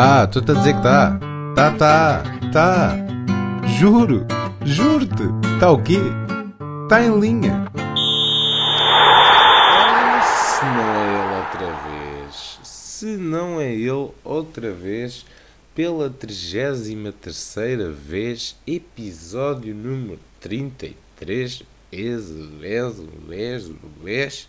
[0.00, 1.18] Tá, tu a dizer que tá.
[1.56, 2.94] Tá, tá, tá.
[3.80, 4.24] Juro,
[4.64, 5.24] juro-te.
[5.58, 5.98] Tá o quê?
[6.88, 7.68] Tá em linha.
[9.90, 12.60] Ah, se não é ele outra vez.
[12.62, 13.90] Se não é ele
[14.22, 15.26] outra vez.
[15.74, 21.64] Pela 33 vez, episódio número 33.
[21.90, 24.48] Ezo, ezo, ezo, ezo.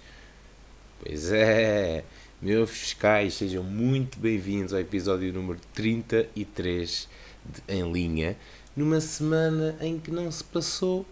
[1.04, 2.04] Pois é.
[2.42, 7.10] Meus fiscais, sejam muito bem-vindos ao episódio número 33
[7.46, 8.38] de Em Linha,
[8.74, 11.06] numa semana em que não se passou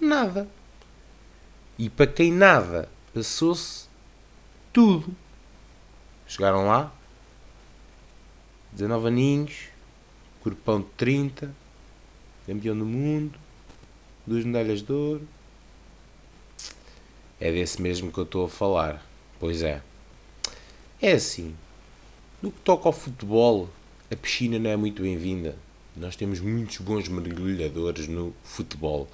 [0.00, 0.46] nada.
[1.76, 3.88] E para quem nada, passou-se
[4.72, 5.12] tudo.
[6.28, 6.94] Chegaram lá,
[8.70, 9.64] 19 aninhos,
[10.44, 11.52] corpão de 30,
[12.46, 13.36] campeão do mundo,
[14.24, 15.28] duas medalhas de ouro.
[17.40, 19.04] É desse mesmo que eu estou a falar.
[19.40, 19.87] Pois é.
[21.00, 21.54] É assim.
[22.42, 23.70] No que toca ao futebol,
[24.10, 25.54] a piscina não é muito bem-vinda.
[25.96, 29.08] Nós temos muitos bons mergulhadores no futebol,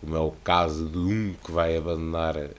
[0.00, 2.50] como é o caso de um que vai abandonar uh,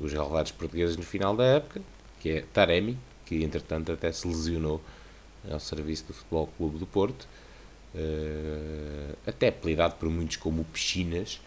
[0.00, 1.82] os relevados portugueses no final da época,
[2.20, 4.80] que é Taremi, que entretanto até se lesionou
[5.50, 7.26] ao serviço do Futebol Clube do Porto,
[7.92, 11.40] uh, até apelidado por muitos como Piscinas.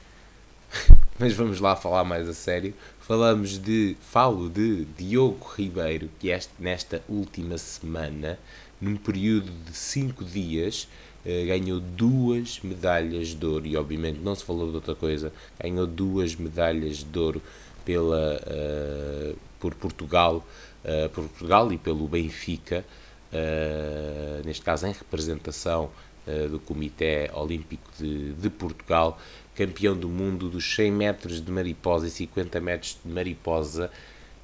[1.19, 2.73] Mas vamos lá falar mais a sério.
[2.99, 3.95] Falamos de.
[4.01, 8.37] Falo de Diogo Ribeiro, que este, nesta última semana,
[8.79, 10.87] num período de 5 dias,
[11.25, 13.65] eh, ganhou duas medalhas de ouro.
[13.65, 15.33] E obviamente não se falou de outra coisa.
[15.61, 17.41] Ganhou duas medalhas de ouro
[17.83, 20.45] pela, uh, por Portugal,
[20.83, 22.85] uh, por Portugal e pelo Benfica.
[23.31, 25.89] Uh, neste caso em representação
[26.51, 29.17] do Comitê Olímpico de, de Portugal,
[29.57, 33.89] campeão do mundo dos 100 metros de mariposa e 50 metros de mariposa.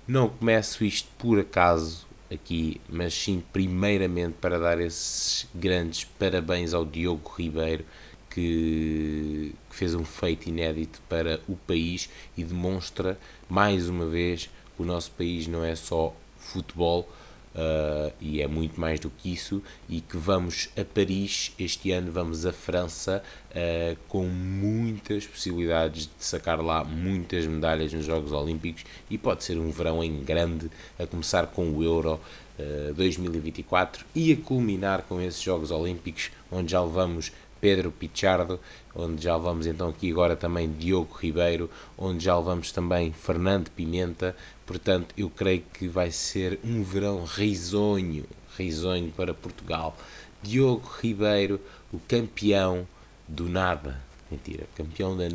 [0.08, 6.84] Não começo isto por acaso aqui, mas sim primeiramente para dar esses grandes parabéns ao
[6.84, 7.86] Diogo Ribeiro,
[8.28, 14.86] que, fez um feito inédito para o país e demonstra mais uma vez que o
[14.86, 17.08] nosso país não é só futebol,
[17.54, 22.12] Uh, e é muito mais do que isso, e que vamos a Paris este ano,
[22.12, 23.22] vamos à França
[23.52, 29.60] uh, com muitas possibilidades de sacar lá muitas medalhas nos Jogos Olímpicos e pode ser
[29.60, 32.20] um verão em grande, a começar com o Euro
[32.58, 37.32] uh, 2024 e a culminar com esses Jogos Olímpicos, onde já levamos
[37.64, 38.60] Pedro Pichardo,
[38.94, 44.36] onde já levamos então aqui agora também Diogo Ribeiro, onde já levamos também Fernando Pimenta,
[44.66, 48.26] Portanto, eu creio que vai ser um verão risonho,
[48.58, 49.98] risonho para Portugal.
[50.42, 51.60] Diogo Ribeiro,
[51.92, 52.88] o campeão
[53.28, 54.02] do nada.
[54.32, 55.26] Mentira, campeão da,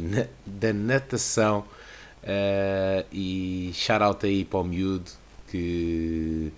[0.47, 1.65] da natação.
[2.23, 5.11] Uh, e shout aí para o miúdo
[5.49, 6.53] que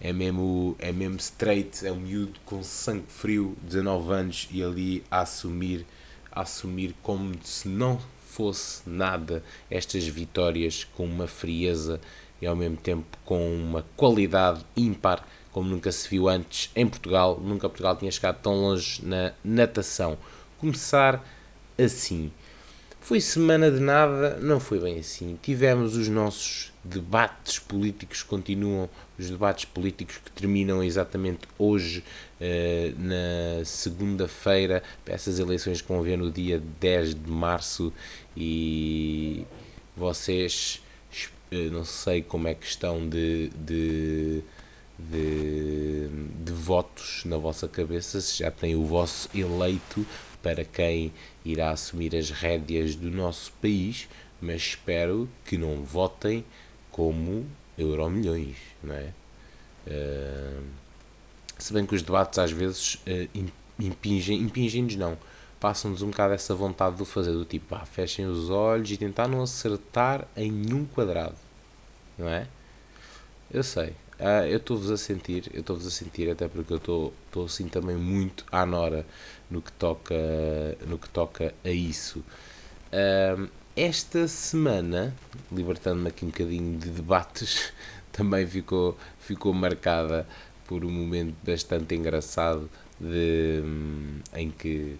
[0.00, 5.04] é mesmo, é mesmo straight, é um miúdo com sangue frio, 19 anos, e ali
[5.10, 5.86] a assumir,
[6.30, 8.00] a assumir como se não
[8.32, 12.00] fosse nada estas vitórias com uma frieza
[12.40, 17.38] e ao mesmo tempo com uma qualidade ímpar como nunca se viu antes em Portugal.
[17.38, 20.18] Nunca Portugal tinha chegado tão longe na natação.
[20.58, 21.22] Começar
[21.78, 22.32] assim.
[23.00, 25.38] Foi semana de nada, não foi bem assim.
[25.42, 28.88] Tivemos os nossos debates políticos, continuam
[29.18, 32.04] os debates políticos que terminam exatamente hoje,
[32.40, 37.92] eh, na segunda-feira, essas eleições que vão haver no dia 10 de março
[38.36, 39.44] e
[39.96, 40.82] vocês
[41.52, 44.42] eh, não sei como é que estão de, de,
[44.98, 46.08] de,
[46.42, 50.06] de votos na vossa cabeça, se já têm o vosso eleito
[50.42, 51.12] para quem
[51.44, 54.08] irá assumir as rédeas do nosso país,
[54.40, 56.42] mas espero que não votem
[56.90, 59.12] como Euromilhões, não é?
[59.86, 60.62] Uh,
[61.58, 65.18] se bem que os debates às vezes uh, impingem, impingem-nos não,
[65.62, 69.28] passam-nos um bocado essa vontade de fazer, do tipo, ah, fechem os olhos e tentar
[69.28, 71.36] não acertar em nenhum quadrado,
[72.18, 72.48] não é?
[73.48, 77.44] Eu sei, uh, eu estou-vos a sentir, eu estou-vos a sentir, até porque eu estou
[77.44, 79.06] assim também muito à nora
[79.48, 80.16] no que toca,
[80.84, 82.24] no que toca a isso.
[82.88, 85.14] Uh, esta semana,
[85.52, 87.72] libertando-me aqui um bocadinho de debates,
[88.10, 90.26] também ficou, ficou marcada
[90.66, 92.68] por um momento bastante engraçado
[92.98, 94.98] de, hum, em que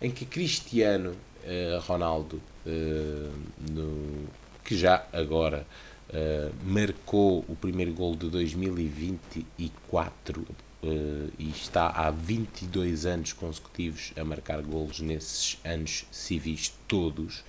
[0.00, 3.32] em que Cristiano uh, Ronaldo, uh,
[3.70, 4.26] no,
[4.64, 5.66] que já agora
[6.10, 10.46] uh, marcou o primeiro gol de 2024
[10.80, 17.42] e está há 22 anos consecutivos a marcar golos nesses anos civis todos,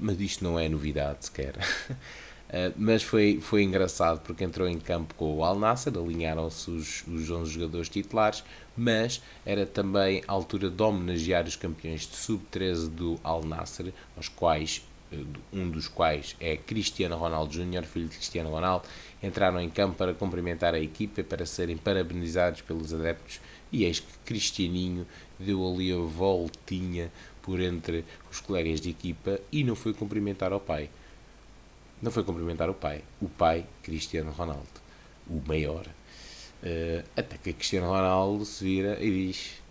[0.00, 1.54] mas isto não é novidade sequer.
[2.50, 7.06] Uh, mas foi, foi engraçado porque entrou em campo com o Al Nasser, alinharam-se os,
[7.06, 8.42] os 11 jogadores titulares,
[8.76, 14.28] mas era também a altura de homenagear os campeões de sub-13 do Al Nasser, aos
[14.28, 14.82] quais
[15.52, 18.86] um dos quais é Cristiano Ronaldo Júnior, filho de Cristiano Ronaldo,
[19.22, 23.40] entraram em campo para cumprimentar a equipa para serem parabenizados pelos adeptos.
[23.72, 25.06] E eis que Cristianinho
[25.38, 27.10] deu ali a voltinha
[27.42, 30.90] por entre os colegas de equipa e não foi cumprimentar ao pai.
[32.02, 33.04] Não foi cumprimentar o pai.
[33.20, 34.68] O pai, Cristiano Ronaldo,
[35.28, 35.86] o maior.
[36.62, 39.62] Uh, até que Cristiano Ronaldo se vira e diz: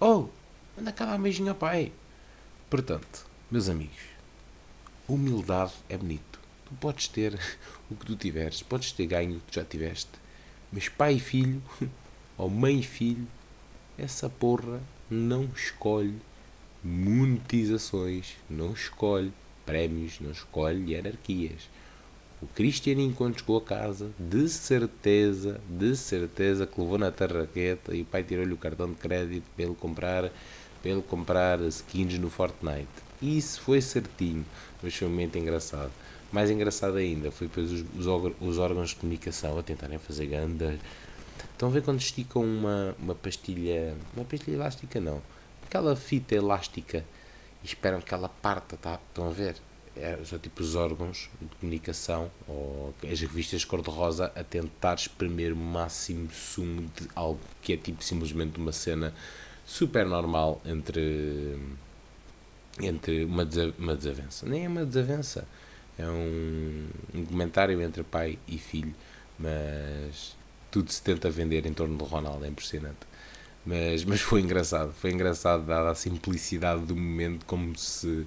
[0.00, 0.28] Oh,
[0.78, 1.92] anda cá dar um beijinho ao pai.
[2.68, 4.02] Portanto, meus amigos,
[5.08, 6.40] humildade é bonito.
[6.66, 7.38] Tu podes ter
[7.90, 10.10] o que tu tiveres, podes ter ganho o que tu já tiveste,
[10.72, 11.62] mas pai e filho,
[12.38, 13.26] ou mãe e filho,
[13.98, 14.80] essa porra
[15.10, 16.18] não escolhe
[16.82, 19.32] monetizações, não escolhe
[19.64, 21.68] prémios, não escolhe hierarquias.
[22.42, 28.02] O Cristianinho, quando chegou a casa, de certeza, de certeza que levou na tarraqueta e
[28.02, 30.32] o pai tirou-lhe o cartão de crédito para ele comprar,
[30.82, 32.88] para ele comprar skins no Fortnite.
[33.22, 34.44] Isso foi certinho,
[34.82, 35.92] mas foi um momento engraçado.
[36.32, 40.76] Mais engraçado ainda foi depois os, os, os órgãos de comunicação a tentarem fazer ganda.
[41.52, 43.94] Estão a ver quando esticam uma, uma pastilha.
[44.16, 45.22] Uma pastilha elástica não.
[45.64, 47.04] Aquela fita elástica
[47.62, 48.98] e esperam que ela parta, tá?
[49.08, 49.56] Estão a ver?
[49.94, 55.56] É, são tipo os órgãos de comunicação ou as revistas cor-de-rosa a tentar exprimir o
[55.56, 59.12] máximo sumo de algo que é tipo simplesmente uma cena
[59.66, 61.58] super normal entre
[62.80, 63.46] entre uma,
[63.78, 64.46] uma desavença.
[64.46, 65.46] Nem é uma desavença,
[65.98, 68.94] é um, um comentário entre pai e filho,
[69.38, 70.34] mas
[70.70, 73.11] tudo se tenta vender em torno do Ronaldo, é impressionante.
[73.64, 78.26] Mas, mas foi engraçado, foi engraçado dada a simplicidade do momento, como se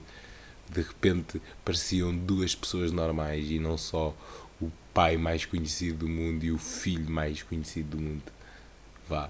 [0.70, 4.16] de repente pareciam duas pessoas normais e não só
[4.62, 8.24] o pai mais conhecido do mundo e o filho mais conhecido do mundo.
[9.08, 9.30] Vá,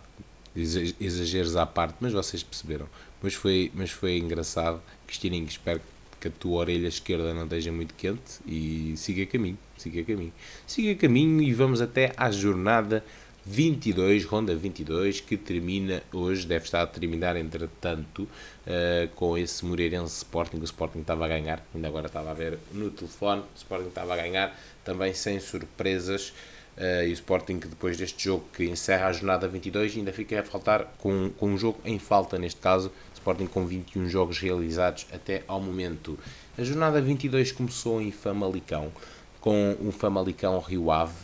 [0.56, 2.88] exageros à parte, mas vocês perceberam.
[3.22, 4.82] Mas foi, mas foi engraçado.
[5.08, 5.82] Cristininho, espero
[6.22, 10.34] que a tua orelha esquerda não esteja muito quente e siga caminho, siga caminho.
[10.66, 13.04] Siga caminho e vamos até à jornada
[13.46, 20.18] 22, Ronda 22, que termina hoje, deve estar a terminar entretanto, uh, com esse Moreirense
[20.18, 23.90] Sporting, o Sporting estava a ganhar, ainda agora estava a ver no telefone, o Sporting
[23.90, 26.34] estava a ganhar, também sem surpresas,
[26.78, 30.42] Uh, e o Sporting que depois deste jogo que encerra a jornada 22 ainda fica
[30.42, 35.08] a faltar com, com um jogo em falta neste caso, Sporting com 21 jogos realizados
[35.14, 36.20] até ao momento.
[36.58, 38.92] A jornada 22 começou em Famalicão,
[39.40, 41.16] com o Famalicão Rio Ave,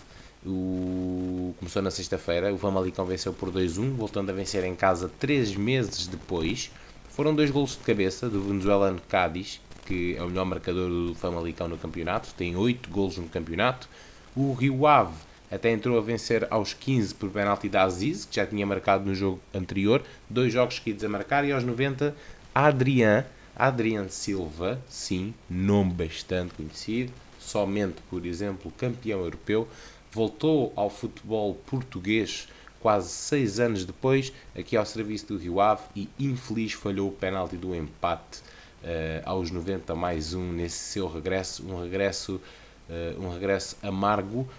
[0.45, 1.53] o...
[1.59, 6.07] começou na sexta-feira, o Famalicão venceu por 2-1, voltando a vencer em casa 3 meses
[6.07, 6.71] depois.
[7.09, 11.67] Foram dois golos de cabeça do venezuelano Cádiz, que é o melhor marcador do Famalicão
[11.67, 13.89] no campeonato, tem 8 golos no campeonato.
[14.35, 15.15] O Rio Ave
[15.51, 19.13] até entrou a vencer aos 15 por penalti da Aziz, que já tinha marcado no
[19.13, 22.15] jogo anterior, dois jogos seguidos a marcar, e aos 90,
[22.55, 29.67] Adrian, Adrian Silva, sim, nome bastante conhecido, somente, por exemplo, campeão europeu,
[30.11, 32.47] voltou ao futebol português
[32.81, 37.55] quase seis anos depois, aqui ao serviço do Rio Ave, e infeliz falhou o penalti
[37.55, 42.41] do empate uh, aos 90 mais um nesse seu regresso, um regresso
[42.89, 44.49] uh, um regresso amargo, uh,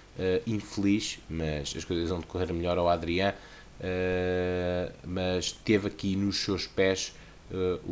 [0.46, 3.34] infeliz, mas as coisas vão decorrer melhor ao Adrián,
[5.04, 7.12] mas teve aqui nos seus pés
[7.84, 7.90] o,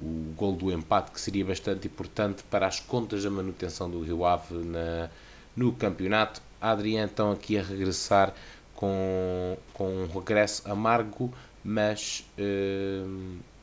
[0.00, 4.24] o gol do empate, que seria bastante importante para as contas da manutenção do Rio
[4.24, 5.10] Ave na,
[5.58, 6.40] no campeonato.
[6.60, 8.34] Adrián então aqui a regressar
[8.74, 12.24] com, com um regresso amargo, mas,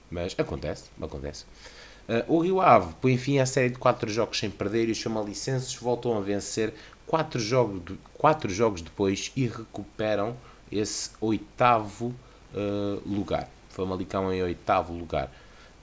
[0.09, 1.45] mas acontece, acontece.
[2.07, 4.97] Uh, o Rio Ave põe fim à série de 4 jogos sem perder e os
[4.97, 6.71] chamalicenses voltam a vencer
[7.07, 7.81] 4 jogos,
[8.13, 10.37] quatro jogos depois e recuperam
[10.71, 12.13] esse oitavo
[12.53, 13.49] uh, lugar.
[13.69, 15.31] Famalicão em oitavo lugar.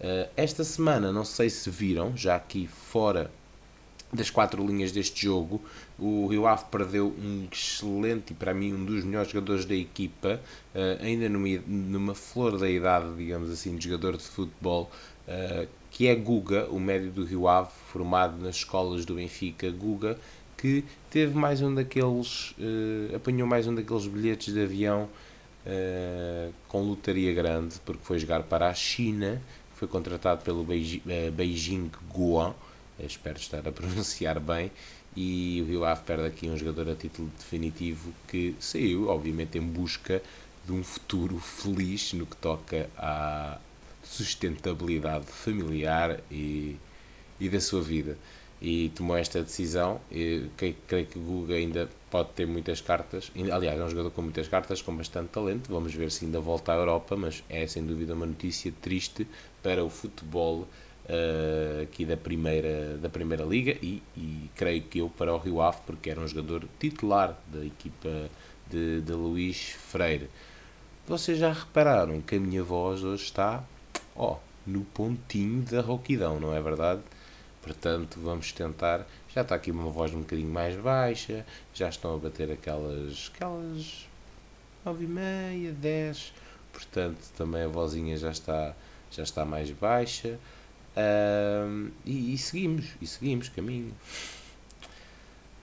[0.00, 3.30] Uh, esta semana, não sei se viram, já aqui fora
[4.12, 5.60] das quatro linhas deste jogo,
[6.02, 10.40] o Rio Ave perdeu um excelente e para mim um dos melhores jogadores da equipa,
[10.74, 14.90] uh, ainda numa, flor da idade, digamos assim, de jogador de futebol,
[15.28, 20.18] uh, que é Guga, o médio do Rio Ave, formado nas escolas do Benfica, Guga,
[20.56, 25.08] que teve mais um daqueles, uh, apanhou mais um daqueles bilhetes de avião
[26.66, 29.40] com lotaria grande, porque foi jogar para a China,
[29.76, 32.52] foi contratado pelo Beijing, Guoan,
[32.98, 34.72] espero estar a pronunciar bem,
[35.16, 39.62] e o Rio Ave perde aqui um jogador a título definitivo que saiu, obviamente, em
[39.62, 40.22] busca
[40.64, 43.58] de um futuro feliz no que toca à,
[44.02, 46.76] sustentabilidade familiar e,
[47.40, 48.16] e da sua vida.
[48.60, 50.00] e tomou esta decisão.
[50.10, 50.46] E,
[50.86, 53.32] creio que o Guga ainda pode ter muitas cartas.
[53.52, 55.68] Aliás, é um jogador com muitas cartas, com bastante talento.
[55.68, 59.26] Vamos ver se ainda volta à Europa, mas é sem dúvida uma notícia triste
[59.62, 60.68] para o futebol
[61.06, 65.60] uh, aqui da primeira, da primeira Liga e, e, creio que eu para o Rio
[65.60, 68.30] Ave, porque era um jogador titular da equipa
[68.68, 70.28] de, de Luís Freire.
[71.06, 73.64] Vocês já repararam que a minha voz hoje está
[74.14, 77.02] ó, no pontinho da rouquidão, não é verdade?
[77.60, 79.06] Portanto, vamos tentar.
[79.32, 83.30] Já está aqui uma voz um bocadinho mais baixa, já estão a bater aquelas.
[83.34, 84.08] aquelas.
[84.84, 86.32] 9 e meia, 10.
[86.72, 88.74] Portanto, também a vozinha já está,
[89.10, 90.38] já está mais baixa.
[90.96, 93.92] Um, e, e, seguimos, e seguimos caminho.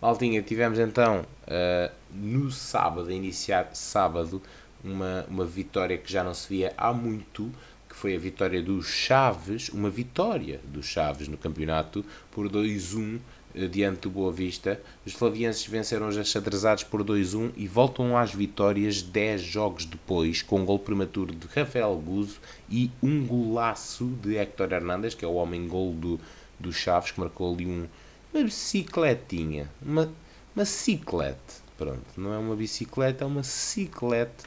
[0.02, 4.42] Maltinha, tivemos então uh, no sábado, a iniciar sábado,
[4.84, 7.52] uma, uma vitória que já não se via há muito
[8.00, 13.20] foi a vitória dos Chaves, uma vitória dos Chaves no campeonato por 2-1 eh,
[13.54, 14.80] diante do Boa Vista.
[15.06, 20.62] Os flavienses venceram os achadrezados por 2-1 e voltam às vitórias 10 jogos depois, com
[20.62, 22.40] um gol prematuro de Rafael Guzo
[22.70, 26.20] e um golaço de Héctor Hernandes, que é o homem-gol do,
[26.60, 27.88] do Chaves, que marcou ali um,
[28.34, 30.12] uma bicicletinha, uma,
[30.56, 34.46] uma ciclete, pronto, não é uma bicicleta, é uma ciclete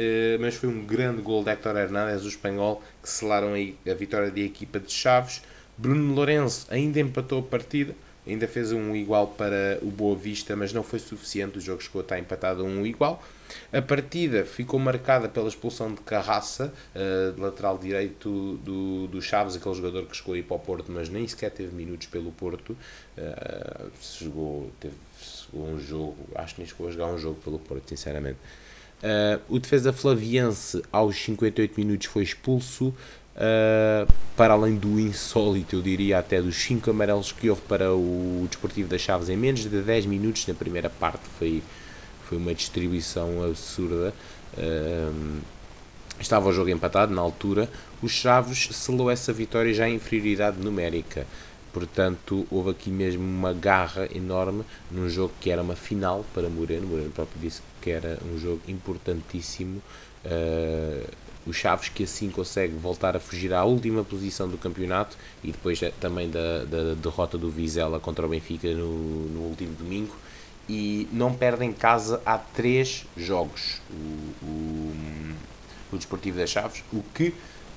[0.00, 4.30] eh, mas foi um grande gol de Héctor Hernández, o espanhol, que selaram a vitória
[4.30, 5.42] da equipa de Chaves.
[5.76, 7.96] Bruno Lourenço ainda empatou a partida,
[8.28, 12.00] ainda fez um igual para o Boa Vista, mas não foi suficiente, o jogo chegou
[12.00, 13.22] a estar empatado a um igual.
[13.72, 19.74] A partida ficou marcada pela expulsão de Carraça, uh, lateral direito do, do Chaves, aquele
[19.74, 22.76] jogador que chegou aí para o Porto, mas nem sequer teve minutos pelo Porto.
[24.00, 27.88] Chegou, teve, chegou um jogo, acho que nem chegou a jogar um jogo pelo Porto,
[27.88, 28.38] sinceramente.
[28.98, 32.92] Uh, o defesa flaviense, aos 58 minutos, foi expulso.
[33.38, 38.46] Uh, para além do insólito, eu diria até dos 5 amarelos que houve para o
[38.48, 41.62] Desportivo das Chaves em menos de 10 minutos na primeira parte, foi,
[42.24, 44.12] foi uma distribuição absurda.
[44.56, 45.40] Uh,
[46.18, 47.70] estava o jogo empatado na altura.
[48.02, 51.24] O Chaves selou essa vitória já em inferioridade numérica.
[51.72, 56.88] Portanto, houve aqui mesmo uma garra enorme num jogo que era uma final para Moreno.
[56.88, 59.80] Moreno próprio disse que era um jogo importantíssimo.
[60.24, 65.50] Uh, o Chaves que assim consegue voltar a fugir à última posição do campeonato e
[65.50, 70.14] depois eh, também da, da derrota do Vizela contra o Benfica no, no último domingo
[70.68, 74.94] e não perde em casa há três jogos o, o,
[75.92, 77.32] o Desportivo das Chaves, o que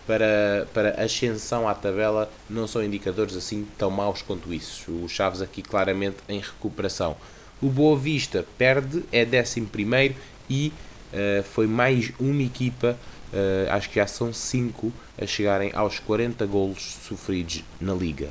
[0.05, 4.91] para, para ascensão à tabela não são indicadores assim tão maus quanto isso.
[4.91, 7.15] O Chaves aqui claramente em recuperação.
[7.61, 10.15] O Boa Vista perde, é 11
[10.49, 10.73] e
[11.13, 12.97] uh, foi mais uma equipa,
[13.33, 18.29] uh, acho que já são 5, a chegarem aos 40 golos sofridos na Liga.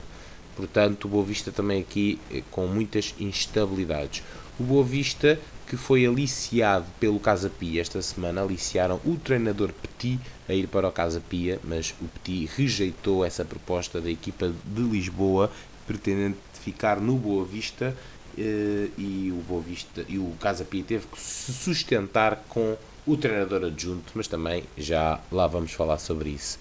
[0.57, 4.23] Portanto, o Boa Vista também aqui eh, com muitas instabilidades.
[4.59, 5.39] O Boa Vista
[5.71, 10.89] que foi aliciado pelo Casa Pia esta semana, aliciaram o treinador Petit a ir para
[10.89, 15.49] o Casa Pia, mas o Petit rejeitou essa proposta da equipa de Lisboa,
[15.87, 17.97] pretendendo ficar no Boa Vista
[18.37, 22.77] eh, e o Boa Vista e o Casa Pia teve que se sustentar com
[23.07, 26.59] o treinador adjunto, mas também já lá vamos falar sobre isso.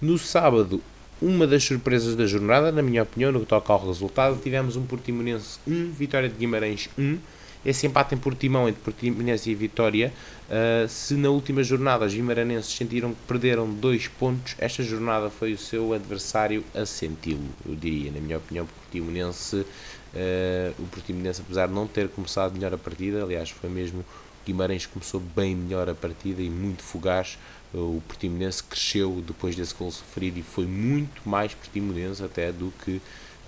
[0.00, 0.82] No sábado,
[1.20, 4.86] uma das surpresas da jornada, na minha opinião, no que toca ao resultado, tivemos um
[4.86, 7.18] Portimonense 1, Vitória de Guimarães 1,
[7.64, 10.12] esse empate em Portimão entre Portimonense e Vitória,
[10.48, 15.52] uh, se na última jornada os vimaranenses sentiram que perderam dois pontos, esta jornada foi
[15.52, 21.66] o seu adversário a senti-lo, eu diria, na minha opinião, Portimonense, uh, o Portimonense, apesar
[21.66, 24.02] de não ter começado melhor a partida, aliás, foi mesmo
[24.44, 27.38] Guimarães começou bem melhor a partida e muito fugaz.
[27.72, 33.00] O Portimonense cresceu depois desse gol sofrido e foi muito mais Portimonense até do que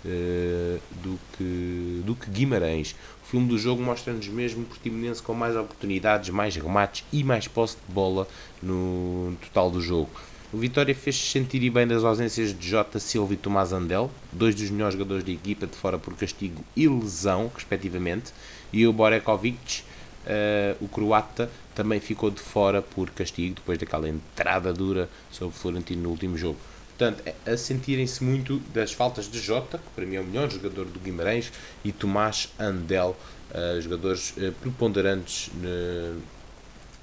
[0.05, 2.95] uh, do, que, do que Guimarães.
[3.25, 7.49] O filme do jogo mostra-nos mesmo o Portimonense com mais oportunidades, mais remates e mais
[7.49, 8.29] posse de bola
[8.63, 10.11] no total do jogo.
[10.53, 14.69] O Vitória fez-se sentir bem das ausências de Jota Silva e Tomás Andel, dois dos
[14.69, 18.35] melhores jogadores da equipa de fora por castigo e lesão, respectivamente,
[18.71, 19.83] e o Borekovic,
[20.27, 25.59] uh, o croata, também ficou de fora por castigo, depois daquela entrada dura sobre o
[25.59, 26.59] Florentino no último jogo.
[26.89, 30.51] Portanto, é a sentirem-se muito das faltas de Jota, que para mim é o melhor
[30.51, 31.51] jogador do Guimarães,
[31.85, 33.17] e Tomás Andel,
[33.51, 35.51] uh, jogadores uh, preponderantes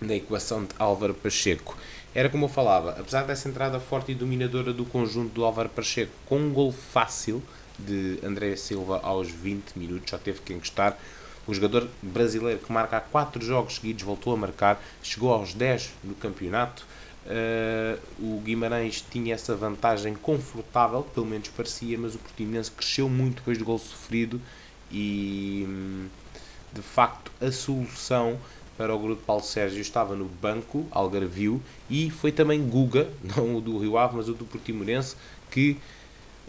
[0.02, 1.78] na, equação de Álvaro Pacheco.
[2.14, 6.12] Era como eu falava, apesar dessa entrada forte e dominadora do conjunto do Álvaro Pacheco,
[6.26, 7.44] com um gol fácil
[7.78, 10.98] de André Silva aos 20 minutos, já teve que encostar.
[11.50, 15.90] O jogador brasileiro que marca há 4 jogos seguidos voltou a marcar, chegou aos 10
[16.04, 16.86] no campeonato.
[17.26, 23.38] Uh, o Guimarães tinha essa vantagem confortável, pelo menos parecia, mas o Portimonense cresceu muito
[23.38, 24.40] depois do gol sofrido
[24.92, 26.08] e hum,
[26.72, 28.38] de facto a solução
[28.78, 33.56] para o grupo de Paulo Sérgio estava no banco, Algarvio, e foi também Guga, não
[33.56, 35.16] o do Rio Ave, mas o do Portimonense,
[35.50, 35.78] que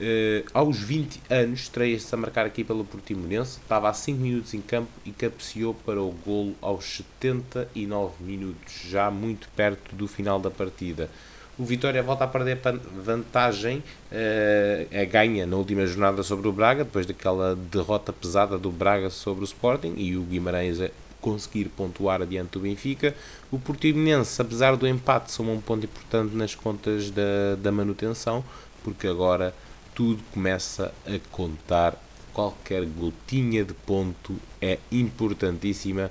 [0.00, 4.62] Uh, aos 20 anos, estreia-se a marcar aqui pelo Portimonense, estava há 5 minutos em
[4.62, 10.50] campo e cabeceou para o golo aos 79 minutos, já muito perto do final da
[10.50, 11.11] partida.
[11.59, 12.59] O Vitória volta a perder
[13.04, 13.80] vantagem,
[14.11, 19.11] uh, é ganha na última jornada sobre o Braga, depois daquela derrota pesada do Braga
[19.11, 20.88] sobre o Sporting e o Guimarães a
[21.21, 23.14] conseguir pontuar adiante do Benfica.
[23.50, 28.42] O Portimonense, apesar do empate, soma um ponto importante nas contas da, da manutenção,
[28.83, 29.52] porque agora
[30.00, 31.95] tudo começa a contar.
[32.33, 36.11] Qualquer gotinha de ponto é importantíssima.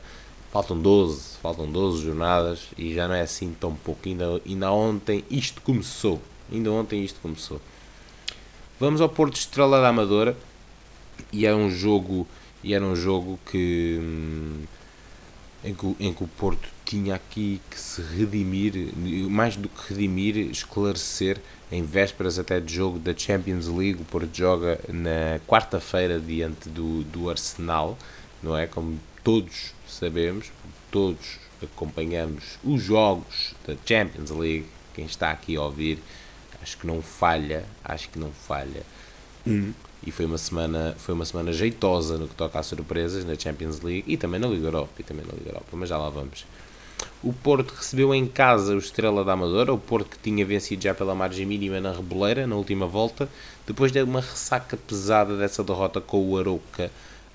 [0.51, 4.07] Faltam 12, faltam 12 jornadas e já não é assim tão pouco.
[4.07, 6.21] Ainda, ainda ontem isto começou.
[6.51, 7.59] Ainda ontem isto começou.
[8.79, 10.37] Vamos ao Porto Estrela da Amadora
[11.33, 12.27] e era um jogo
[12.63, 14.65] e era um jogo que hum,
[15.63, 18.73] em que, em que o Porto tinha aqui que se redimir,
[19.29, 21.39] mais do que redimir, esclarecer,
[21.71, 27.29] em vésperas até de jogo da Champions League, Porto joga na quarta-feira diante do, do
[27.29, 27.95] Arsenal,
[28.41, 28.65] não é?
[28.65, 30.51] Como todos sabemos,
[30.89, 34.65] todos acompanhamos os jogos da Champions League,
[34.95, 35.99] quem está aqui a ouvir,
[36.59, 38.81] acho que não falha, acho que não falha.
[39.45, 43.35] Um e foi uma semana foi uma semana jeitosa no que toca a surpresas na
[43.37, 46.09] Champions League e também na Liga Europa e também na Liga Europa mas já lá
[46.09, 46.45] vamos
[47.23, 50.93] o Porto recebeu em casa o Estrela da Amadora o Porto que tinha vencido já
[50.93, 53.29] pela margem mínima na Reboleira na última volta
[53.67, 56.91] depois de uma ressaca pesada dessa derrota com o Arouca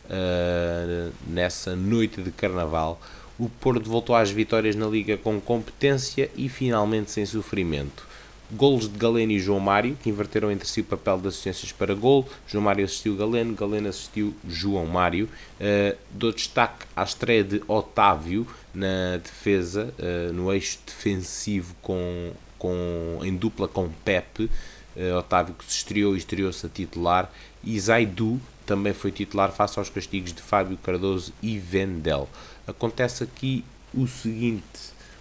[0.07, 3.01] uh, nessa noite de Carnaval
[3.39, 8.15] o Porto voltou às vitórias na Liga com competência e finalmente sem sofrimento
[8.53, 11.95] Golos de Galeno e João Mário, que inverteram entre si o papel de assistências para
[11.95, 12.29] gol.
[12.47, 15.29] João Mário assistiu Galeno, Galeno assistiu João Mário.
[15.59, 23.21] Uh, dou destaque à estreia de Otávio na defesa, uh, no eixo defensivo com, com,
[23.23, 24.51] em dupla com Pepe.
[24.97, 27.33] Uh, Otávio que se estreou e estreou-se a titular.
[27.63, 32.29] E Zaidu também foi titular face aos castigos de Fábio Cardoso e Vendel.
[32.67, 34.65] Acontece aqui o seguinte,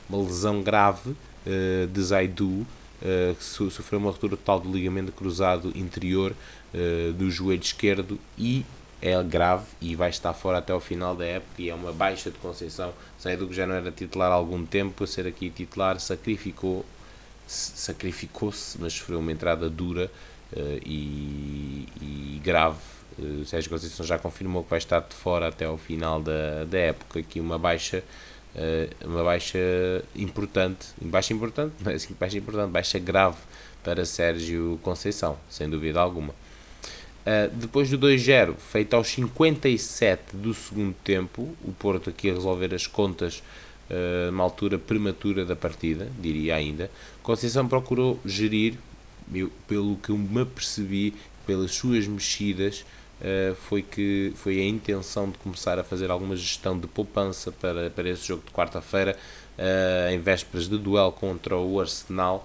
[0.09, 1.15] uma lesão grave
[1.91, 2.65] de Zaidu,
[3.01, 6.33] uh, sofreu uma ruptura total do ligamento cruzado interior
[7.19, 8.65] do joelho esquerdo e
[9.05, 12.31] é grave e vai estar fora até o final da época e é uma baixa
[12.31, 12.93] de Conceição.
[13.19, 16.85] Saiu que já não era titular há algum tempo, a ser aqui titular, sacrificou
[17.45, 20.09] sacrificou-se, mas sofreu uma entrada dura
[20.53, 22.79] uh, e, e, grave.
[23.19, 26.77] Uh, Sérgio Conceição já confirmou que vai estar de fora até ao final da, da
[26.77, 27.19] época.
[27.19, 28.01] Aqui uma baixa
[28.55, 29.59] uh, uma baixa
[30.15, 33.37] importante, baixa importante, não é assim, baixa importante, baixa grave
[33.83, 36.33] para Sérgio Conceição, sem dúvida alguma.
[37.23, 42.75] Uh, depois do 2-0, feito aos 57 do segundo tempo, o Porto aqui a resolver
[42.75, 43.41] as contas
[43.89, 48.73] uh, numa altura prematura da partida, diria ainda, Conceição procurou gerir,
[49.33, 51.13] eu, pelo que me apercebi,
[51.47, 52.83] pelas suas mexidas,
[53.21, 57.89] uh, foi que foi a intenção de começar a fazer alguma gestão de poupança para,
[57.89, 59.17] para esse jogo de quarta-feira,
[60.11, 62.43] em vésperas de duelo contra o Arsenal.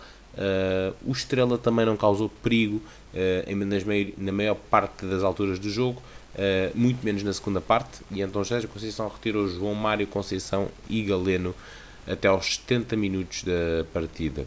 [1.06, 2.82] O Estrela também não causou perigo
[3.14, 6.02] uh, na maior parte das alturas do jogo,
[6.34, 11.02] uh, muito menos na segunda parte, e então Sérgio Conceição retirou João Mário Conceição e
[11.02, 11.54] Galeno
[12.06, 14.46] até aos 70 minutos da partida.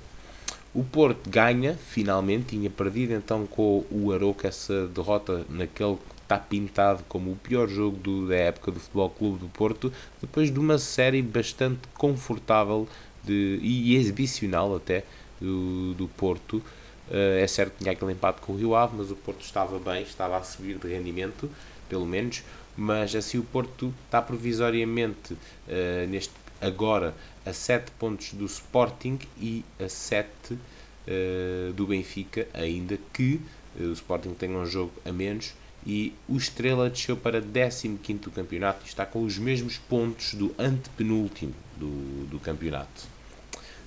[0.74, 6.38] O Porto ganha, finalmente, tinha perdido então com o Aroca essa derrota naquele que está
[6.38, 10.58] pintado como o pior jogo do, da época do Futebol Clube do Porto, depois de
[10.58, 12.88] uma série bastante confortável
[13.22, 15.04] de, e exibicional até
[15.42, 16.64] do, do Porto.
[17.12, 19.78] Uh, é certo que tinha aquele empate com o Rio Ave, mas o Porto estava
[19.78, 21.52] bem, estava a subir de rendimento,
[21.90, 22.42] pelo menos.
[22.78, 27.14] Mas assim o Porto está provisoriamente uh, neste agora
[27.46, 30.58] a 7 pontos do Sporting e a 7 uh,
[31.08, 33.42] eh, do Benfica, ainda que
[33.80, 37.88] o Sporting tenha um jogo a menos e o Estrela desceu para 15
[38.20, 43.08] do campeonato e está com os mesmos pontos do antepenúltimo do, do campeonato.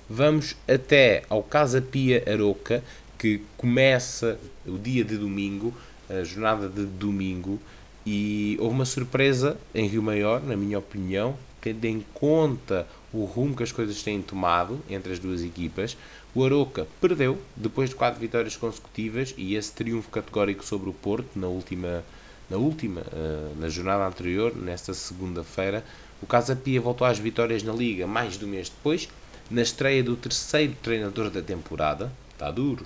[0.09, 2.83] Vamos até ao Casa Pia Aroca,
[3.17, 5.73] que começa o dia de domingo,
[6.09, 7.59] a jornada de domingo,
[8.05, 13.55] e houve uma surpresa em Rio Maior, na minha opinião, tendo em conta o rumo
[13.55, 15.97] que as coisas têm tomado entre as duas equipas.
[16.35, 21.29] O Aroca perdeu depois de quatro vitórias consecutivas e esse triunfo categórico sobre o Porto
[21.35, 22.03] na última,
[22.49, 25.83] na última, uh, na jornada anterior, nesta segunda-feira.
[26.21, 29.09] O Casa Pia voltou às vitórias na Liga mais de um mês depois,
[29.49, 32.11] na estreia do terceiro treinador da temporada.
[32.35, 32.85] Está duro.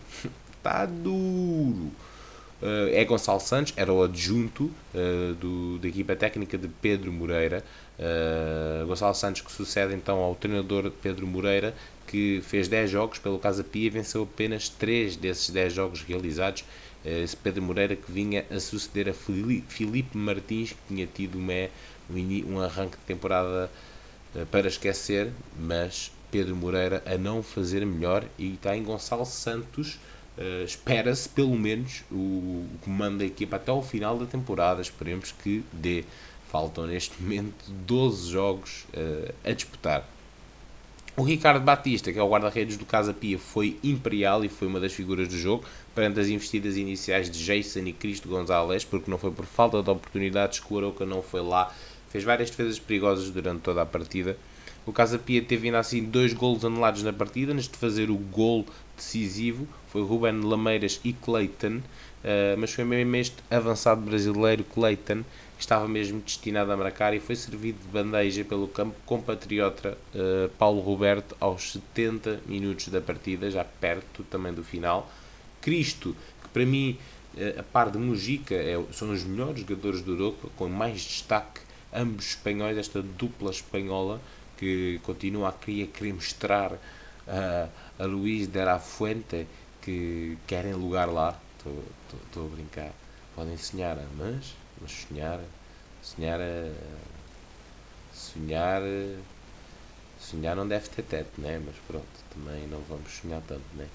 [0.57, 1.91] Está duro.
[2.62, 7.63] Uh, é Gonçalo Santos, era o adjunto uh, do, da equipa técnica de Pedro Moreira.
[7.97, 11.73] Uh, Gonçalo Santos que sucede então ao treinador Pedro Moreira,
[12.05, 16.63] que fez 10 jogos pelo Casa Pia e venceu apenas 3 desses 10 jogos realizados.
[17.05, 21.69] Esse Pedro Moreira que vinha a suceder a Filipe Martins, que tinha tido uma,
[22.45, 23.71] um arranque de temporada
[24.51, 29.99] para esquecer, mas Pedro Moreira a não fazer melhor e está em Gonçalo Santos
[30.39, 34.81] Uh, Espera-se pelo menos o, o, comando da equipa até ao final da temporada.
[34.81, 36.05] Esperemos que dê.
[36.49, 40.07] Faltam neste momento 12 jogos uh, a disputar.
[41.15, 44.79] O Ricardo Batista, que é o guarda-redes do Casa Pia, foi imperial e foi uma
[44.79, 49.17] das figuras do jogo perante as investidas iniciais de Jason e Cristo Gonzalez, porque não
[49.17, 51.71] foi por falta de oportunidades que o Aroca não foi lá.
[52.09, 54.37] Fez várias defesas perigosas durante toda a partida.
[54.89, 58.15] O Casa Pia teve ainda assim dois golos anulados na partida, antes de fazer o
[58.15, 58.65] gol
[58.97, 65.23] decisivo foi Ruben Lameiras e Clayton, uh, mas foi mesmo este avançado brasileiro Clayton
[65.58, 70.49] que estava mesmo destinado a marcar e foi servido de bandeja pelo campo compatriota uh,
[70.58, 75.08] Paulo Roberto aos 70 minutos da partida, já perto também do final.
[75.62, 76.97] Cristo, que para mim,
[77.36, 81.62] uh, a par de Mujica, é, são os melhores jogadores do Europa, com mais destaque,
[81.93, 84.19] ambos espanhóis, esta dupla espanhola
[84.59, 89.47] que continua a querer, querer mostrar uh, a Luís de la Fuente
[89.81, 91.39] que querem lugar lá.
[92.25, 92.91] Estou a brincar.
[93.33, 95.39] Podem sonhar, mas, mas sonhar,
[96.01, 96.39] sonhar,
[98.13, 98.81] sonhar,
[100.19, 101.61] sonhar não deve ter teto, né?
[101.65, 103.87] Mas pronto, também não vamos sonhar tanto, né?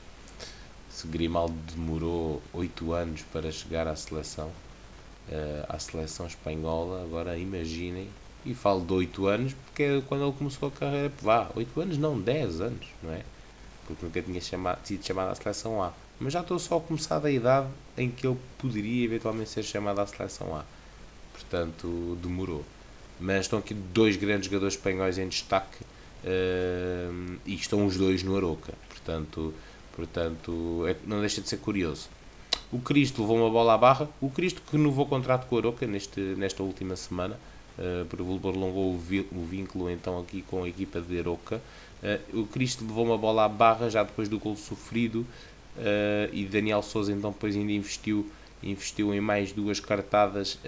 [0.88, 8.08] Se Grimaldo demorou 8 anos para chegar à seleção, uh, à seleção espanhola, agora imaginem,
[8.44, 11.98] e falo de 8 anos porque é quando ele começou a carreira, vá, 8 anos
[11.98, 13.22] não, 10 anos, não é?
[13.86, 15.92] porque nunca tinha chamado, sido chamado à seleção A.
[16.18, 20.00] Mas já estou só a começar da idade em que ele poderia eventualmente ser chamado
[20.00, 20.64] à seleção A.
[21.32, 22.64] Portanto, demorou.
[23.20, 25.82] Mas estão aqui dois grandes jogadores espanhóis em destaque
[26.24, 28.74] uh, e estão os dois no Aroca.
[28.88, 29.52] Portanto,
[29.94, 32.08] portanto é, não deixa de ser curioso.
[32.72, 34.08] O Cristo levou uma bola à barra.
[34.20, 37.38] O Cristo que renovou o contrato com o Aroca neste, nesta última semana.
[37.76, 41.60] Uh, o, o vínculo então aqui com a equipa de Aroca.
[42.02, 45.26] Uh, o Cristo levou uma bola à barra já depois do gol sofrido
[45.76, 48.30] uh, e Daniel Souza então depois ainda investiu,
[48.62, 50.58] investiu em mais duas cartadas,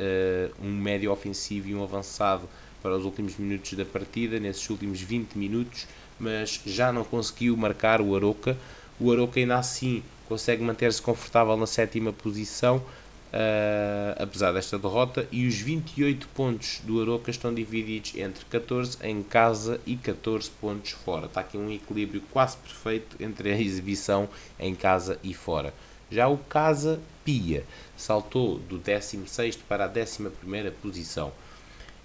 [0.61, 2.49] um médio ofensivo e um avançado
[2.83, 5.87] para os últimos minutos da partida, nesses últimos 20 minutos,
[6.19, 8.57] mas já não conseguiu marcar o Aroca.
[8.99, 12.83] O Aroca ainda assim consegue manter-se confortável na sétima posição,
[13.27, 19.23] Uh, apesar desta derrota, e os 28 pontos do Aroca estão divididos entre 14 em
[19.23, 21.27] casa e 14 pontos fora.
[21.27, 25.75] Está aqui um equilíbrio quase perfeito entre a exibição em casa e fora.
[26.11, 27.65] Já o Casa Pia
[27.97, 30.31] saltou do 16 para a 11
[30.81, 31.33] posição.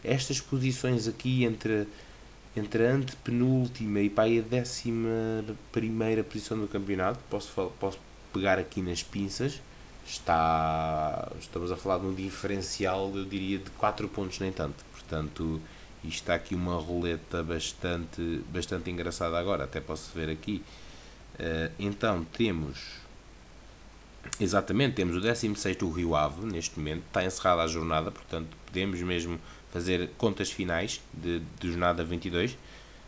[0.03, 1.87] Estas posições aqui entre,
[2.57, 7.99] entre a antepenúltima e para a 11 posição do campeonato, posso, posso
[8.33, 9.61] pegar aqui nas pinças
[10.05, 14.83] está estamos a falar de um diferencial, eu diria, de 4 pontos nem tanto.
[14.91, 15.61] Portanto,
[16.03, 20.63] isto está aqui uma roleta bastante, bastante engraçada agora, até posso ver aqui.
[21.35, 23.01] Uh, então, temos
[24.39, 28.99] exatamente, temos o 16 o Rio Ave, neste momento, está encerrada a jornada, portanto, podemos
[29.01, 29.39] mesmo
[29.71, 32.57] fazer contas finais de, de jornada 22.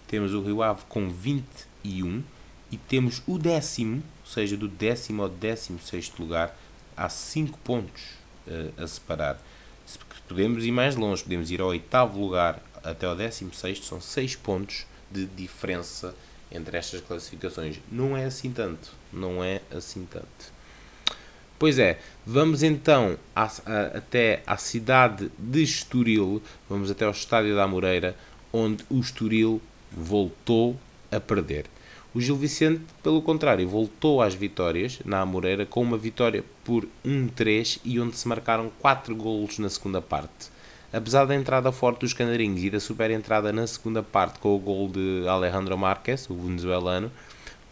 [0.07, 2.23] Temos o Rio Ave com 21
[2.71, 6.57] e temos o décimo, ou seja, do décimo ao décimo sexto lugar,
[6.95, 8.03] há 5 pontos
[8.47, 9.39] uh, a separar.
[10.27, 14.85] Podemos ir mais longe, podemos ir ao oitavo lugar até ao 16, são 6 pontos
[15.11, 16.15] de diferença
[16.51, 17.79] entre estas classificações.
[17.91, 20.53] Não é assim tanto, não é assim tanto.
[21.59, 28.15] Pois é, vamos então até à cidade de Estoril, vamos até ao estádio da Amoreira,
[28.51, 30.77] onde o Estoril voltou
[31.11, 31.65] a perder.
[32.15, 37.79] O Gil Vicente, pelo contrário, voltou às vitórias na Amoreira com uma vitória por 1-3
[37.83, 40.51] e onde se marcaram 4 golos na segunda parte.
[40.91, 44.59] Apesar da entrada forte dos canarinhos e da super entrada na segunda parte com o
[44.59, 47.11] gol de Alejandro Marques, o venezuelano,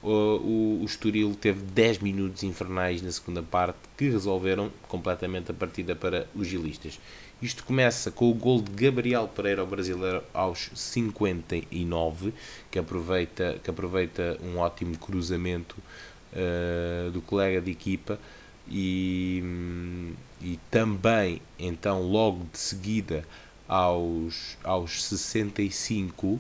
[0.01, 5.95] o, o, Estoril teve 10 minutos infernais na segunda parte que resolveram completamente a partida
[5.95, 6.99] para os gilistas.
[7.41, 12.33] Isto começa com o gol de Gabriel Pereira, o brasileiro, aos 59,
[12.69, 15.75] que aproveita, que aproveita um ótimo cruzamento
[16.33, 18.19] uh, do colega de equipa.
[18.69, 19.43] E,
[20.39, 23.25] e também, então, logo de seguida,
[23.67, 26.39] aos, aos 65, uh,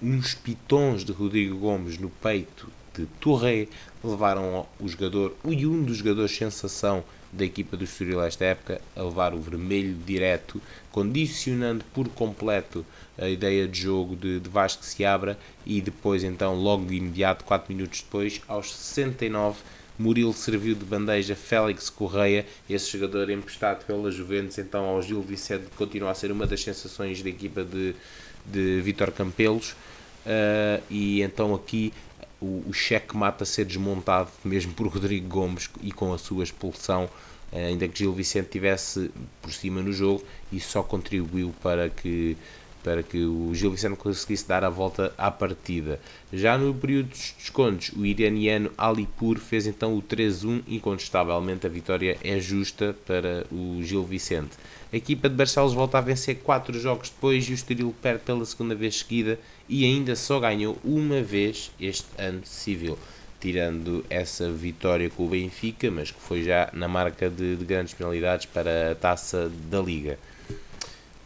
[0.00, 3.68] uns pitons de Rodrigo Gomes no peito de Touré
[4.02, 9.02] levaram o jogador e um dos jogadores sensação da equipa do Estoril esta época a
[9.02, 12.84] levar o vermelho direto, condicionando por completo
[13.18, 17.44] a ideia de jogo de, de Vasco se abra e depois então logo de imediato,
[17.44, 19.58] 4 minutos depois, aos 69
[19.98, 25.64] Murilo serviu de bandeja Félix Correia, esse jogador emprestado pela Juventus, então ao Gil Vicente
[25.76, 27.94] continua a ser uma das sensações da equipa de,
[28.44, 29.74] de Vitor Campelos.
[30.24, 31.92] Uh, e então aqui
[32.42, 37.08] o, o cheque mata ser desmontado mesmo por Rodrigo Gomes e com a sua expulsão,
[37.52, 42.36] eh, ainda que Gil Vicente tivesse por cima no jogo, e só contribuiu para que
[42.82, 46.00] para que o Gil Vicente conseguisse dar a volta à partida.
[46.32, 52.18] Já no período dos descontos, o iraniano Alipur fez então o 3-1, incontestavelmente a vitória
[52.22, 54.56] é justa para o Gil Vicente.
[54.92, 58.44] A equipa de Barcelos volta a vencer 4 jogos depois e o Estoril perde pela
[58.44, 59.38] segunda vez seguida
[59.72, 62.98] e ainda só ganhou uma vez este ano civil,
[63.40, 67.94] tirando essa vitória com o Benfica, mas que foi já na marca de, de grandes
[67.94, 70.18] penalidades para a taça da Liga.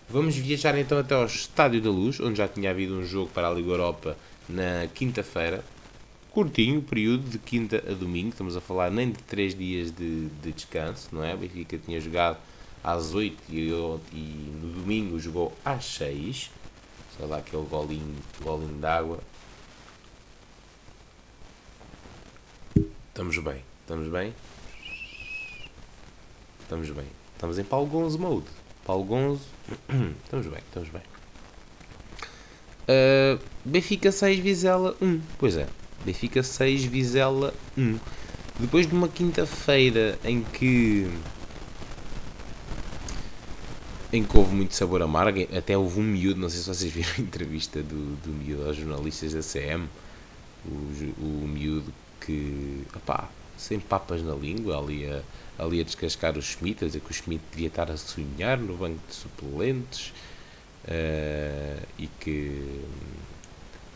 [0.09, 3.49] Vamos viajar então até ao Estádio da Luz, onde já tinha havido um jogo para
[3.49, 4.17] a Liga Europa
[4.49, 5.65] na quinta-feira.
[6.31, 10.53] Curtinho, período de quinta a domingo, estamos a falar nem de 3 dias de, de
[10.53, 11.35] descanso, não é?
[11.35, 12.39] O Benfica tinha jogado
[12.85, 13.59] às 8 e,
[14.13, 16.53] e no domingo jogou às 6
[17.17, 19.21] sei lá, aquele golinho, golinho d'água.
[23.09, 24.35] Estamos bem, estamos bem.
[26.61, 27.07] Estamos bem.
[27.35, 28.47] Estamos em Paulo Gonzo mode.
[28.85, 29.45] Paulo Gonzo.
[30.25, 31.03] estamos bem, estamos bem.
[32.89, 35.21] Uh, Benfica 6, Vizela 1.
[35.39, 35.67] Pois é,
[36.05, 37.99] Benfica 6, Vizela 1.
[38.61, 41.11] Depois de uma quinta-feira em que
[44.12, 47.11] em que houve muito sabor amargo, até houve um miúdo, não sei se vocês viram
[47.19, 49.88] a entrevista do, do miúdo aos jornalistas da CM,
[50.64, 55.23] o, o miúdo que, opá, sem papas na língua, ali a,
[55.59, 58.77] ali a descascar o Schmidt, a dizer que o Schmidt devia estar a sonhar no
[58.77, 60.12] banco de suplentes
[60.85, 62.83] uh, e que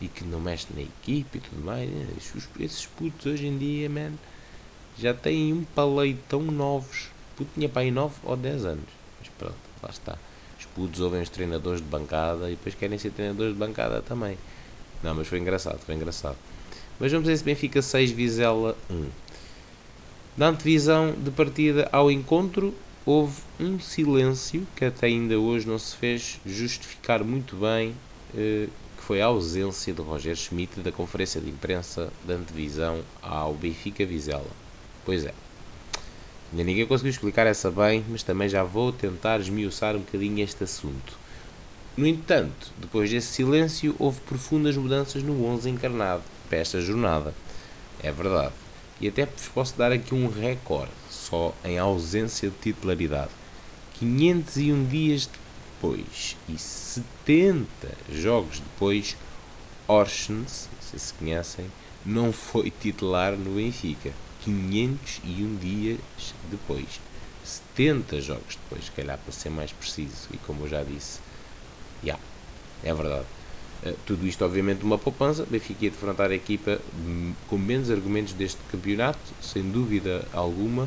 [0.01, 1.87] e que não mexe na equipe e tudo mais.
[2.17, 4.13] Esses, esses putos hoje em dia, man,
[4.97, 7.09] já têm um paleio tão novos.
[7.37, 8.89] Puto tinha para aí 9 ou 10 anos.
[9.19, 10.17] Mas pronto lá está.
[10.59, 14.37] Os putos ouvem os treinadores de bancada e depois querem ser treinadores de bancada também.
[15.03, 16.37] Não, mas foi engraçado, foi engraçado.
[16.99, 19.07] Mas vamos ver se Benfica 6, Vizela 1.
[20.37, 22.73] Na antevisão de partida ao encontro,
[23.05, 27.95] houve um silêncio que até ainda hoje não se fez justificar muito bem,
[28.35, 28.67] eh,
[28.97, 34.05] que foi a ausência de Roger Schmidt da conferência de imprensa da antevisão ao Benfica
[34.05, 34.45] Vizela.
[35.03, 35.33] Pois é,
[36.51, 40.65] Ainda ninguém conseguiu explicar essa bem, mas também já vou tentar esmiuçar um bocadinho este
[40.65, 41.17] assunto.
[41.95, 47.33] No entanto, depois desse silêncio, houve profundas mudanças no 11 encarnado para esta jornada.
[48.03, 48.53] É verdade.
[48.99, 53.31] E até vos posso dar aqui um recorde, só em ausência de titularidade.
[53.99, 55.29] 501 dias
[55.81, 57.67] depois e 70
[58.11, 59.15] jogos depois,
[59.87, 61.65] Orsens, sei se conhecem,
[62.05, 64.11] não foi titular no Benfica.
[64.43, 65.99] 501 dias
[66.49, 66.99] depois.
[67.43, 70.27] 70 jogos depois, se calhar para ser mais preciso.
[70.33, 71.19] E como eu já disse,
[72.03, 72.23] já, yeah,
[72.83, 73.25] é verdade.
[73.83, 75.45] Uh, tudo isto, obviamente, uma poupança.
[75.49, 80.83] Benfica ia defrontar a equipa hum, com menos argumentos deste campeonato, sem dúvida alguma.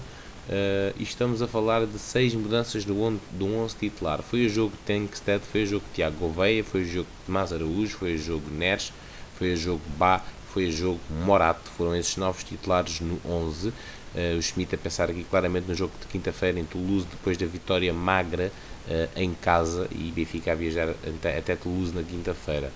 [0.46, 4.22] Uh, e estamos a falar de seis mudanças do 11, do 11 titular.
[4.22, 7.26] Foi o jogo de Tankstead, foi o jogo de Tiago Gouveia, foi o jogo de
[7.26, 8.92] Tomás Araújo, foi o jogo de Neres,
[9.38, 10.22] foi o jogo de Bá,
[10.54, 13.68] foi o jogo Morato, foram esses novos titulares no 11.
[13.68, 13.72] Uh,
[14.14, 17.44] eh, o Schmidt a pensar aqui claramente no jogo de quinta-feira em Toulouse, depois da
[17.44, 18.52] vitória magra
[18.86, 22.72] uh, em casa e Benfica a viajar até, até Toulouse na quinta-feira.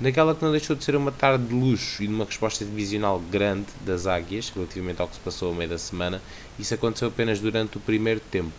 [0.00, 3.20] Naquela que não deixou de ser uma tarde de luxo e de uma resposta divisional
[3.20, 6.22] grande das Águias, relativamente ao que se passou ao meio da semana,
[6.58, 8.54] isso aconteceu apenas durante o primeiro tempo.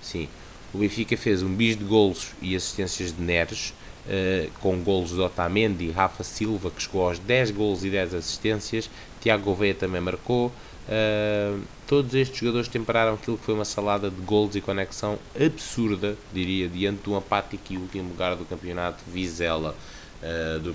[0.00, 0.30] Sim,
[0.72, 3.74] o Benfica fez um bis de golos e assistências de Neres,
[4.06, 8.90] Uh, com golos de Otamendi, Rafa Silva, que chegou aos 10 golos e 10 assistências,
[9.18, 10.48] Tiago Gouveia também marcou.
[10.48, 16.18] Uh, todos estes jogadores temperaram aquilo que foi uma salada de golos e conexão absurda,
[16.34, 19.74] diria, diante de um apático e último lugar do campeonato, Vizela.
[20.22, 20.74] Uh,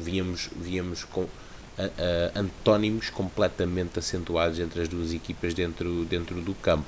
[0.00, 1.28] víamos, víamos com
[2.36, 6.86] antónimos completamente acentuados entre as duas equipas dentro, dentro do campo.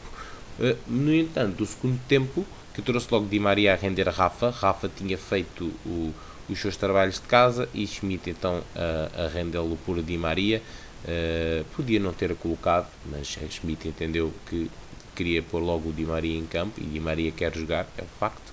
[0.87, 4.50] no entanto, o segundo tempo que trouxe logo Di Maria a render Rafa.
[4.50, 6.12] Rafa tinha feito o,
[6.46, 10.60] os seus trabalhos de casa e Schmidt então a, a rendê-lo por Di Maria.
[11.02, 14.70] Uh, podia não ter colocado, mas Schmidt entendeu que
[15.14, 18.18] queria pôr logo o Di Maria em campo e Di Maria quer jogar, é um
[18.20, 18.52] facto.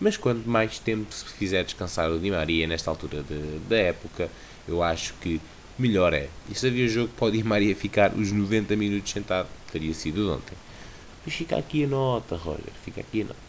[0.00, 4.30] Mas quanto mais tempo se fizer descansar o Di Maria nesta altura de, da época,
[4.66, 5.42] eu acho que
[5.78, 6.30] melhor é.
[6.48, 10.32] E se havia jogo para o Di Maria ficar os 90 minutos sentado, teria sido
[10.32, 10.56] ontem.
[11.26, 13.47] Mas fica aqui a nota, Roger, fica aqui a nota.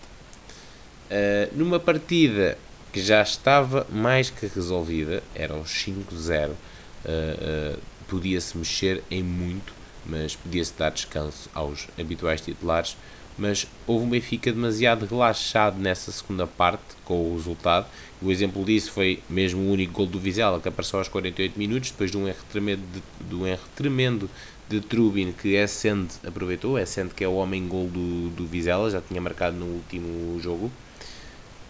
[1.10, 2.58] Uh, numa partida
[2.94, 9.74] que já estava mais que resolvida, era os 5-0, uh, uh, podia-se mexer em muito,
[10.06, 12.96] mas podia-se dar descanso aos habituais titulares,
[13.38, 17.88] mas houve um Benfica demasiado relaxado nessa segunda parte com o resultado.
[18.22, 21.92] O exemplo disso foi mesmo o único gol do Vizela, que apareceu aos 48 minutos,
[21.92, 24.30] depois de um erro tremendo de, de um erro tremendo
[24.68, 29.02] de Trubin, que Essend aproveitou, Essend que é o homem gol do, do Vizela, já
[29.02, 30.70] tinha marcado no último jogo.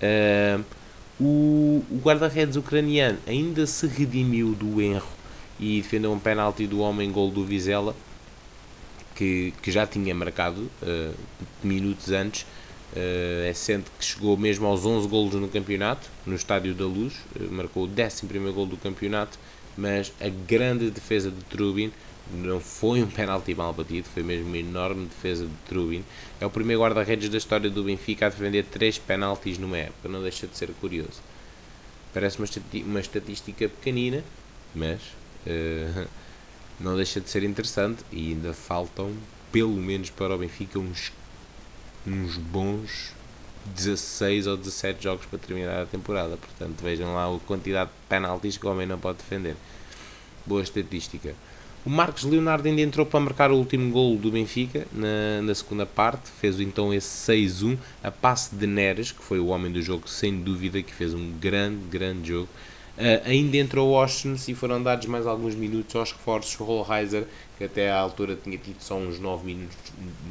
[0.01, 0.63] Uh,
[1.19, 5.11] o, guarda-redes ucraniano ainda se redimiu do erro
[5.59, 7.93] e defendeu um penalti do homem gol do Vizela,
[9.15, 11.13] que, que já tinha marcado uh,
[11.61, 12.43] minutos antes.
[12.93, 17.13] Uh, é sendo que chegou mesmo aos 11 golos no campeonato, no Estádio da Luz,
[17.51, 19.37] marcou o 11 gol do campeonato,
[19.77, 21.91] mas a grande defesa de Trubin
[22.31, 26.03] não foi um penalti mal batido, foi mesmo uma enorme defesa de Trubin.
[26.39, 30.21] É o primeiro guarda-redes da história do Benfica a defender três penaltis numa época, não
[30.21, 31.21] deixa de ser curioso.
[32.13, 32.47] Parece uma,
[32.85, 34.23] uma estatística pequenina,
[34.75, 35.01] mas
[35.47, 36.07] uh,
[36.79, 39.13] não deixa de ser interessante e ainda faltam,
[39.51, 41.11] pelo menos para o Benfica, uns,
[42.05, 43.13] uns bons
[43.65, 46.37] 16 ou 17 jogos para terminar a temporada.
[46.37, 49.55] Portanto, vejam lá a quantidade de penaltis que o homem não pode defender.
[50.45, 51.35] Boa estatística.
[51.89, 55.87] O Marcos Leonardo ainda entrou para marcar o último gol do Benfica na, na segunda
[55.87, 60.07] parte, fez então esse 6-1 a passe de Neres, que foi o homem do jogo
[60.07, 62.47] sem dúvida, que fez um grande, grande jogo.
[62.95, 66.53] Uh, ainda entrou o Austin e foram dados mais alguns minutos aos reforços.
[66.53, 67.25] Rollheiser,
[67.57, 69.75] que até à altura tinha tido só uns 9 minutos,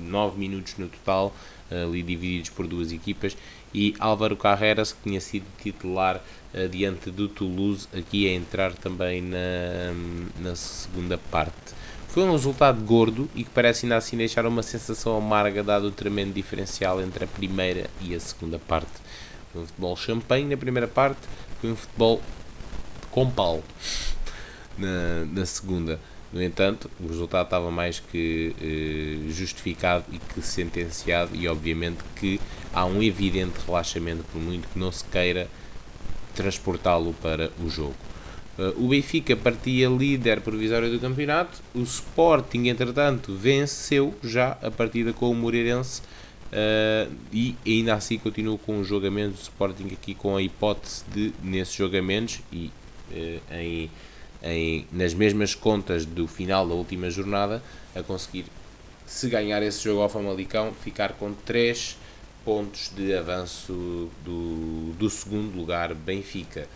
[0.01, 1.35] 9 minutos no total,
[1.73, 3.37] uh, ali divididos por duas equipas,
[3.75, 6.23] e Álvaro Carreras, que tinha sido titular
[6.71, 9.93] diante do Toulouse, aqui a entrar também na,
[10.41, 11.75] na segunda parte.
[12.09, 15.91] Foi um resultado gordo e que parece ainda assim deixar uma sensação amarga, dado o
[15.91, 18.91] tremendo diferencial entre a primeira e a segunda parte.
[19.53, 21.21] Foi um futebol champanhe na primeira parte,
[21.61, 22.23] foi um futebol
[23.11, 23.63] com pau
[24.79, 26.01] na, na segunda.
[26.33, 32.39] No entanto, o resultado estava mais que eh, justificado e que sentenciado, e obviamente que
[32.73, 35.49] há um evidente relaxamento, por muito que não se queira
[36.39, 37.97] transportá-lo para o jogo.
[38.57, 45.13] Uh, o Benfica partia líder provisório do campeonato, o Sporting, entretanto, venceu já a partida
[45.13, 46.01] com o Moreirense
[46.53, 49.41] uh, e ainda assim continua com o jogo a menos.
[49.41, 52.71] O Sporting aqui com a hipótese de, nesses jogamentos e
[53.13, 53.91] eh, em,
[54.43, 57.63] em, nas mesmas contas do final da última jornada,
[57.97, 58.45] a conseguir,
[59.07, 61.97] se ganhar esse jogo ao Famalicão, ficar com 3
[62.45, 66.67] pontos de avanço do, do segundo lugar Benfica.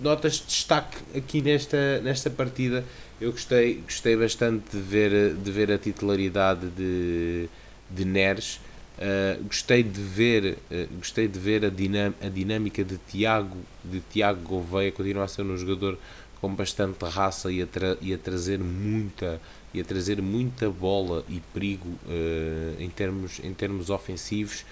[0.00, 2.84] Notas de destaque aqui nesta, nesta partida,
[3.20, 7.48] eu gostei, gostei bastante de ver, de ver a titularidade de,
[7.90, 8.60] de Neres
[8.96, 14.00] Uh, gostei de ver, uh, gostei de ver a, dinam a dinâmica de Tiago, de
[14.00, 15.98] Tiago Gouveia, continuar a ser um jogador
[16.40, 17.66] com bastante raça e a,
[18.00, 19.38] e a trazer muita
[19.76, 24.64] e a trazer muita bola e perigo uh, em, termos, em termos ofensivos.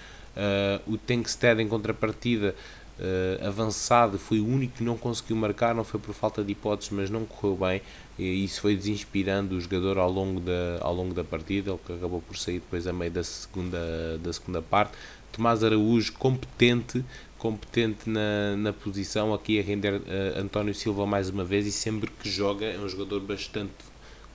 [0.87, 2.53] o Tankstead em contrapartida
[2.99, 6.91] uh, avançado, foi o único que não conseguiu marcar, não foi por falta de hipóteses,
[6.91, 7.81] mas não correu bem,
[8.17, 11.93] e isso foi desinspirando o jogador ao longo da, ao longo da partida, ele que
[11.93, 14.93] acabou por sair depois a meio da segunda, da segunda parte.
[15.31, 17.03] Tomás Araújo, competente,
[17.37, 22.09] competente na, na posição, aqui a render uh, António Silva mais uma vez, e sempre
[22.09, 23.73] que joga é um jogador bastante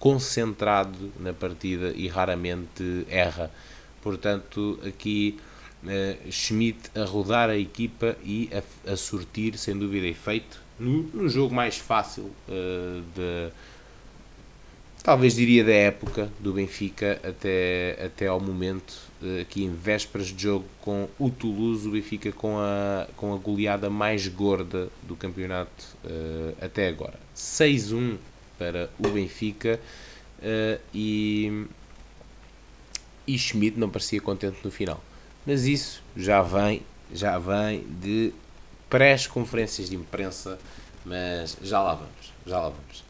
[0.00, 3.52] concentrado na partida e raramente erra.
[4.02, 5.38] Portanto, aqui
[5.84, 11.28] uh, Schmidt a rodar a equipa e a, a surtir, sem dúvida, efeito no, no
[11.28, 13.52] jogo mais fácil uh, de
[15.02, 20.42] talvez diria da época do Benfica até, até ao momento, uh, aqui em vésperas de
[20.42, 25.84] jogo com o Toulouse, o Benfica com a, com a goleada mais gorda do campeonato
[26.04, 27.18] uh, até agora.
[27.36, 28.16] 6-1
[28.60, 29.80] para o Benfica
[30.40, 31.66] uh, e,
[33.26, 35.02] e Schmidt não parecia contente no final.
[35.46, 38.34] Mas isso já vem, já vem de
[38.90, 40.58] pré-conferências de imprensa,
[41.06, 43.04] mas já lá vamos, já lá vamos.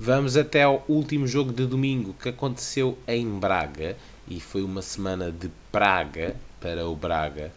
[0.00, 3.96] Vamos até ao último jogo de domingo que aconteceu em Braga
[4.26, 7.52] e foi uma semana de praga para o Braga.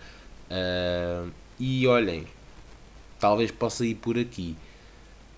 [0.52, 2.28] Uh, e olhem,
[3.20, 4.56] talvez possa ir por aqui.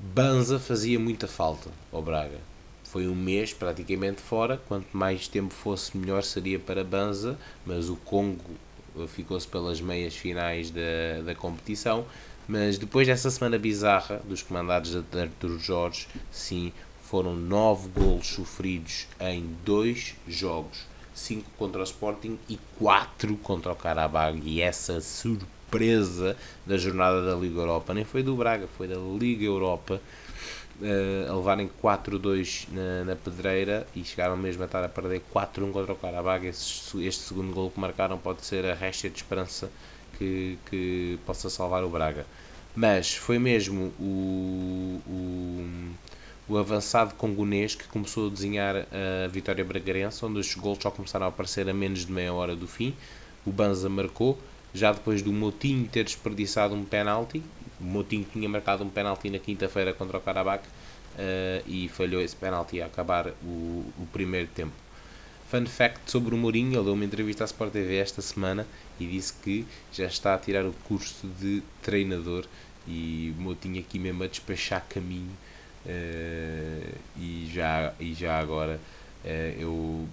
[0.04, 2.40] Banza fazia muita falta ao Braga
[2.94, 4.62] foi um mês praticamente fora.
[4.68, 8.40] Quanto mais tempo fosse, melhor seria para Banza, mas o Congo
[9.08, 12.06] ficou-se pelas meias finais da, da competição.
[12.48, 19.08] Mas depois dessa semana bizarra dos comandados de Arthur Jorge, sim, foram nove golos sofridos
[19.20, 20.86] em dois jogos.
[21.16, 24.40] cinco contra o Sporting e quatro contra o Carabag.
[24.46, 25.63] E essa surpresa
[26.66, 30.02] da jornada da Liga Europa nem foi do Braga, foi da Liga Europa
[30.82, 35.72] uh, a levarem 4-2 na, na, pedreira e chegaram mesmo a estar a perder 4-1
[35.72, 36.48] contra o Carabag.
[36.48, 39.70] Este, este, segundo gol que marcaram pode ser a resta de esperança
[40.18, 42.26] que, que possa salvar o Braga.
[42.76, 45.70] Mas foi mesmo o, o,
[46.50, 51.28] o avançado congonês que começou a desenhar a vitória bragarense, onde os gols só começaram
[51.28, 52.96] a aparecer a menos de meia hora do fim.
[53.46, 54.40] O Banza marcou,
[54.74, 57.44] já depois do Motinho ter desperdiçado um penalti,
[57.80, 62.36] o Moutinho tinha marcado um penalti na quinta-feira contra o Karabakh uh, e falhou esse
[62.36, 64.74] penalti a acabar o, o primeiro tempo.
[65.50, 68.66] Fun fact sobre o Mourinho, ele deu uma entrevista à Sport TV esta semana
[69.00, 72.46] e disse que já está a tirar o curso de treinador
[72.88, 75.32] e Moutinho aqui mesmo a despachar caminho
[75.86, 78.80] uh, e, já, e já agora
[79.24, 79.28] uh,
[79.62, 80.08] eu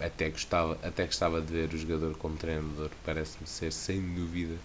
[0.00, 4.56] até gostava, até gostava de ver o jogador como treinador, parece-me ser sem dúvida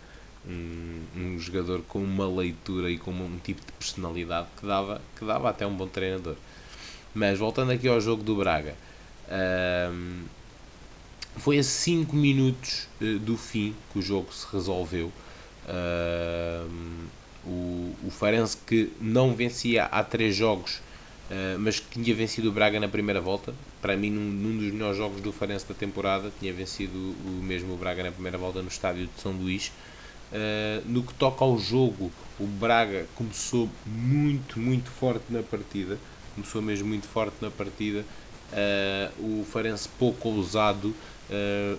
[0.47, 5.25] um, um jogador com uma leitura e com um tipo de personalidade que dava, que
[5.25, 6.35] dava até um bom treinador.
[7.13, 8.75] Mas voltando aqui ao jogo do Braga,
[9.91, 10.23] um,
[11.37, 15.11] foi a 5 minutos uh, do fim que o jogo se resolveu.
[15.67, 17.05] Um,
[17.43, 20.81] o, o Farense que não vencia há 3 jogos,
[21.31, 23.53] uh, mas que tinha vencido o Braga na primeira volta.
[23.81, 27.73] Para mim, num, num dos melhores jogos do Farense da temporada, tinha vencido o mesmo
[27.73, 29.71] o Braga na primeira volta no estádio de São Luís.
[30.31, 35.97] Uh, no que toca ao jogo, o Braga começou muito, muito forte na partida.
[36.35, 38.05] Começou mesmo muito forte na partida.
[38.51, 40.93] Uh, o Farense pouco ousado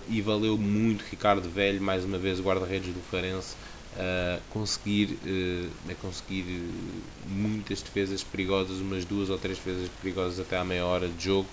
[0.09, 3.55] e valeu muito Ricardo Velho, mais uma vez guarda-redes do Farense,
[4.49, 5.17] conseguir,
[5.89, 6.69] a conseguir
[7.27, 11.47] muitas defesas perigosas, umas duas ou três defesas perigosas até à meia hora de jogo.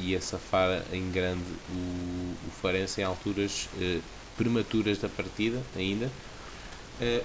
[0.00, 3.68] e a safar em grande o, o Farense em alturas
[4.36, 6.10] prematuras da partida ainda.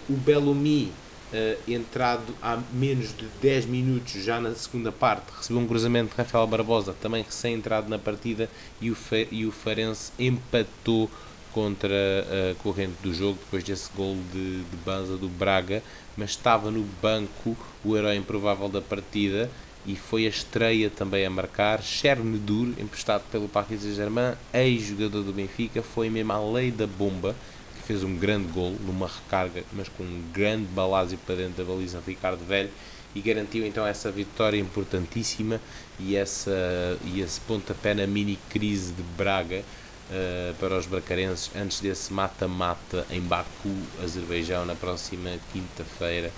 [0.09, 0.91] O Bellumi,
[1.33, 6.17] uh, entrado há menos de 10 minutos, já na segunda parte, recebeu um cruzamento de
[6.17, 8.49] Rafael Barbosa, também recém-entrado na partida,
[8.81, 8.97] e o,
[9.31, 11.09] e o Farense empatou
[11.57, 15.81] contra a corrente do jogo depois desse gol de, de Banza do Braga,
[16.15, 19.49] mas estava no banco o herói improvável da partida
[19.83, 21.81] e foi a estreia também a marcar.
[21.81, 27.35] Chernedur, emprestado pelo Paris Saint-Germain, ex-jogador do Benfica, foi mesmo à lei da bomba,
[27.75, 31.73] que fez um grande gol numa recarga, mas com um grande balásio para dentro da
[31.73, 32.69] baliza de Ricardo Velho
[33.15, 35.59] e garantiu então essa vitória importantíssima
[35.99, 39.63] e, essa, e esse pontapé na mini crise de Braga
[40.09, 46.31] uh, para os bracarenses antes desse mata-mata em Baku, Azerbaijão, na próxima quinta-feira.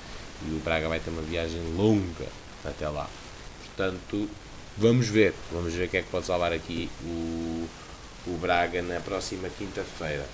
[0.46, 2.28] E o Braga vai ter uma viagem longa
[2.64, 3.10] até lá.
[3.66, 4.30] Portanto,
[4.78, 5.34] vamos ver.
[5.52, 7.68] Vamos ver o que é que pode salvar aqui o,
[8.28, 10.26] o Braga na próxima quinta-feira.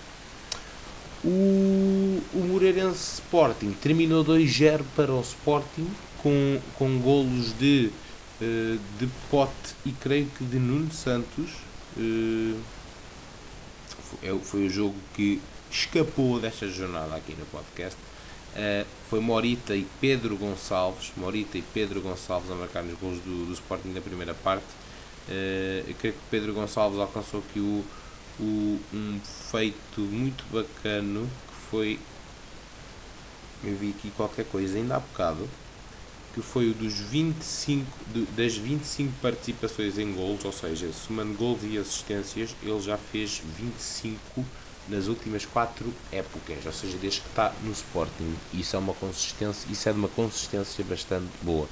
[1.24, 5.90] O, o Moreirense Sporting terminou 2-0 para o Sporting
[6.22, 7.90] com, com golos de,
[8.40, 11.52] uh, de Pote e creio que de Nuno Santos.
[14.32, 17.98] Uh, foi, o jogo que escapou desta jornada aqui no podcast.
[18.56, 23.46] Uh, foi Morita e Pedro Gonçalves, Morita e Pedro Gonçalves a marcar nos gols do,
[23.46, 24.66] do Sporting na primeira parte.
[25.28, 27.84] Uh, eu creio que Pedro Gonçalves alcançou aqui o,
[28.40, 29.20] o, um
[29.52, 32.00] feito muito bacano que foi.
[33.64, 35.50] Eu vi aqui qualquer coisa ainda há bocado
[36.36, 37.86] que foi o dos 25
[38.36, 44.46] das 25 participações em gols, ou seja, somando gols e assistências, ele já fez 25
[44.90, 48.36] nas últimas quatro épocas, ou seja, desde que está no Sporting.
[48.54, 51.70] Isso é uma consistência, isso é de uma consistência bastante boa.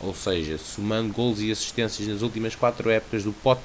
[0.00, 3.60] Ou seja, somando gols e assistências nas últimas quatro épocas do Pote,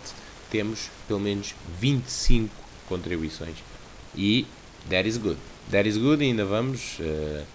[0.51, 2.53] temos pelo menos 25
[2.89, 3.55] contribuições.
[4.13, 4.45] E
[4.89, 5.39] that is good.
[5.71, 7.45] That is good ainda vamos uh,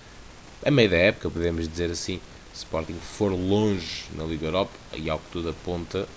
[0.65, 2.19] a meio da época, podemos dizer assim.
[2.59, 6.09] Sporting for longe na Liga Europa e ao que tudo aponta,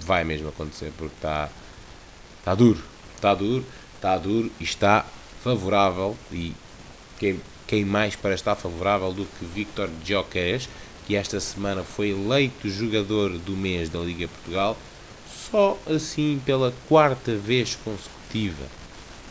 [0.00, 1.48] vai mesmo acontecer porque está
[2.40, 2.82] está duro.
[3.16, 3.64] Está duro
[4.02, 5.06] está duro e está
[5.44, 6.52] favorável e
[7.18, 10.68] quem, quem mais para estar favorável do que Victor Gyökeres,
[11.06, 14.76] que esta semana foi eleito jogador do mês da Liga Portugal,
[15.50, 18.66] só assim pela quarta vez consecutiva.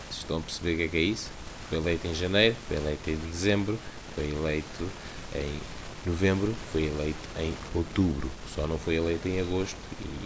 [0.10, 1.30] Vocês estão a perceber o que é, que é isso?
[1.68, 3.78] Foi eleito em janeiro, foi eleito em dezembro,
[4.16, 4.89] foi eleito
[5.36, 5.60] em
[6.06, 9.78] novembro, foi eleito em outubro, só não foi eleito em agosto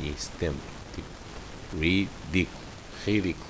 [0.02, 0.60] e em setembro.
[0.96, 1.08] Tipo,
[1.80, 2.64] ridículo,
[3.06, 3.46] ridículo.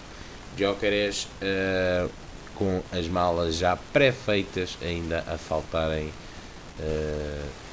[0.57, 2.09] Jóqueres uh,
[2.55, 6.11] com as malas já pré-feitas, ainda a faltarem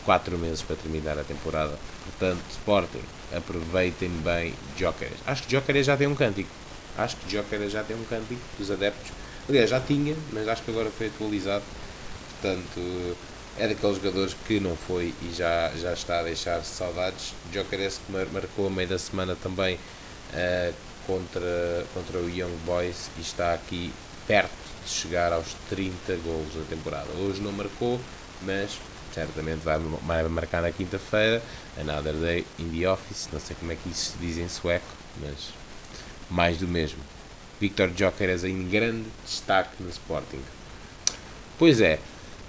[0.04, 1.78] 4 uh, meses para terminar a temporada.
[2.04, 3.02] Portanto, Sporting,
[3.34, 5.18] aproveitem bem Jóqueres.
[5.26, 6.50] Acho que Jóqueres já tem um cântico.
[6.98, 9.12] Acho que Jóqueres já tem um cântico dos adeptos.
[9.48, 11.64] Aliás, já tinha, mas acho que agora foi atualizado.
[12.40, 13.16] Portanto,
[13.58, 17.34] é daqueles jogadores que não foi e já, já está a deixar saudades.
[17.52, 20.74] Jokeres que marcou a meio da semana também uh,
[21.06, 23.92] contra, contra o Young Boys e está aqui
[24.26, 24.50] perto
[24.84, 27.08] de chegar aos 30 gols na temporada.
[27.18, 28.00] Hoje não marcou,
[28.42, 28.78] mas
[29.12, 31.42] certamente vai, vai marcar na quinta-feira.
[31.78, 33.28] Another day in the office.
[33.32, 34.86] Não sei como é que isso se diz em sueco,
[35.20, 35.52] mas
[36.30, 37.00] mais do mesmo.
[37.60, 40.40] Victor Jokeres em grande destaque no Sporting.
[41.58, 42.00] Pois é,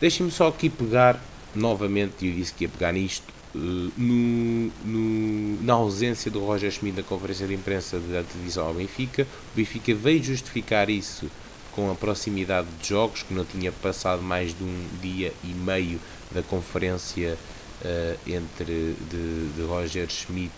[0.03, 1.17] Deixem-me só aqui pegar
[1.55, 3.23] novamente, eu disse que ia pegar nisto,
[3.55, 3.57] uh,
[3.97, 9.23] no, no, na ausência do Roger Schmidt na conferência de imprensa da divisão ao Benfica.
[9.23, 11.31] O Benfica veio justificar isso
[11.71, 16.01] com a proximidade de jogos, que não tinha passado mais de um dia e meio
[16.33, 17.37] da conferência
[17.81, 20.51] uh, entre de, de, Roger Schmidt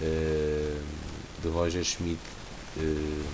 [0.00, 0.82] uh,
[1.42, 2.22] de Roger Schmidt
[2.78, 3.24] uh,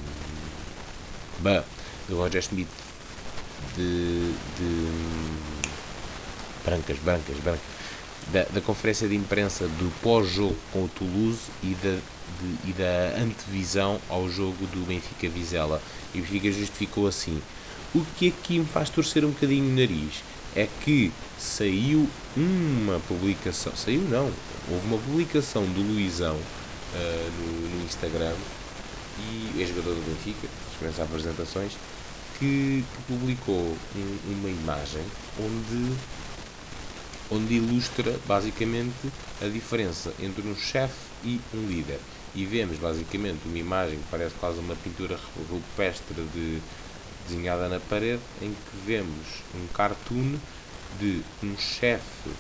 [1.39, 1.63] bah,
[2.09, 2.69] de Roger Schmidt
[3.77, 4.93] de, de
[6.65, 7.63] brancas, brancas, brancas,
[8.33, 11.99] da, da, conferência de imprensa do pós-jogo com o Toulouse e da,
[12.41, 15.83] de, e da antevisão ao jogo do Benfica Vizela.
[16.15, 17.43] E o Benfica justificou assim.
[17.95, 20.23] O que aqui me faz torcer um bocadinho o nariz
[20.55, 24.31] é que saiu uma publicação, saiu não,
[24.71, 28.35] houve uma publicação do Luizão uh, no, no, Instagram
[29.19, 31.73] e é jogador do Benfica, dispensa apresentações,
[32.43, 35.05] que, que publicou um, uma imagem
[35.39, 35.97] onde,
[37.31, 42.01] onde ilustra basicamente a diferença entre um chefe e um líder.
[42.35, 45.17] E vemos basicamente uma imagem que parece quase uma pintura
[45.49, 46.61] rupestre de,
[47.29, 50.37] desenhada na parede, em que vemos um cartoon
[50.99, 52.31] de um chefe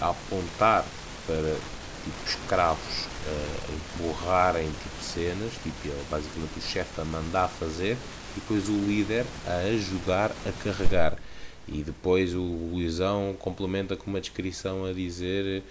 [0.00, 0.84] a apontar
[1.28, 1.56] para
[2.04, 7.96] tipo escravos uh, a empurrarem tipo cenas, tipo basicamente o chefe a mandar fazer
[8.36, 11.16] e depois o líder a ajudar a carregar.
[11.66, 15.62] E depois o Luizão complementa com uma descrição a dizer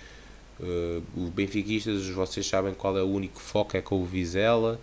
[0.59, 4.79] uh, os benfiquistas, vocês sabem qual é o único foco, é com o Vizela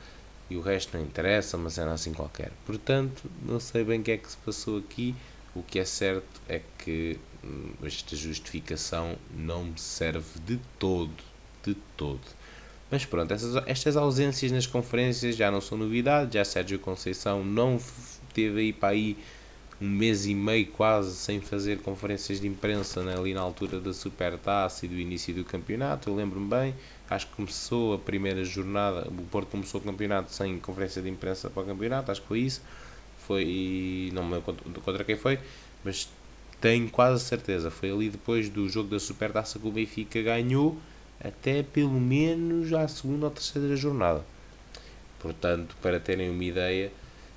[0.49, 2.53] e o resto não interessa, mas era assim qualquer.
[2.66, 5.14] Portanto, não sei bem o que é que se passou aqui.
[5.55, 11.12] O que é certo é que hum, esta justificação não me serve de todo,
[11.64, 12.20] de todo.
[12.91, 17.80] Mas pronto, essas, estas ausências nas conferências já não são novidade, já Sérgio Conceição não
[18.34, 19.16] teve aí para aí
[19.80, 23.95] um mês e meio quase sem fazer conferências de imprensa né, ali na altura da
[23.95, 26.74] Supertaça e do início do campeonato, eu lembro-me bem,
[27.09, 31.49] acho que começou a primeira jornada, o Porto começou o campeonato sem conferência de imprensa
[31.49, 32.61] para o campeonato, acho que foi isso,
[33.26, 35.38] foi, não me lembro contra, contra quem foi,
[35.82, 36.09] mas
[36.61, 40.76] tenho quase certeza, foi ali depois do jogo da Supertaça que o Benfica ganhou,
[41.22, 44.24] até pelo menos à segunda ou terceira jornada.
[45.18, 46.90] Portanto, para terem uma ideia,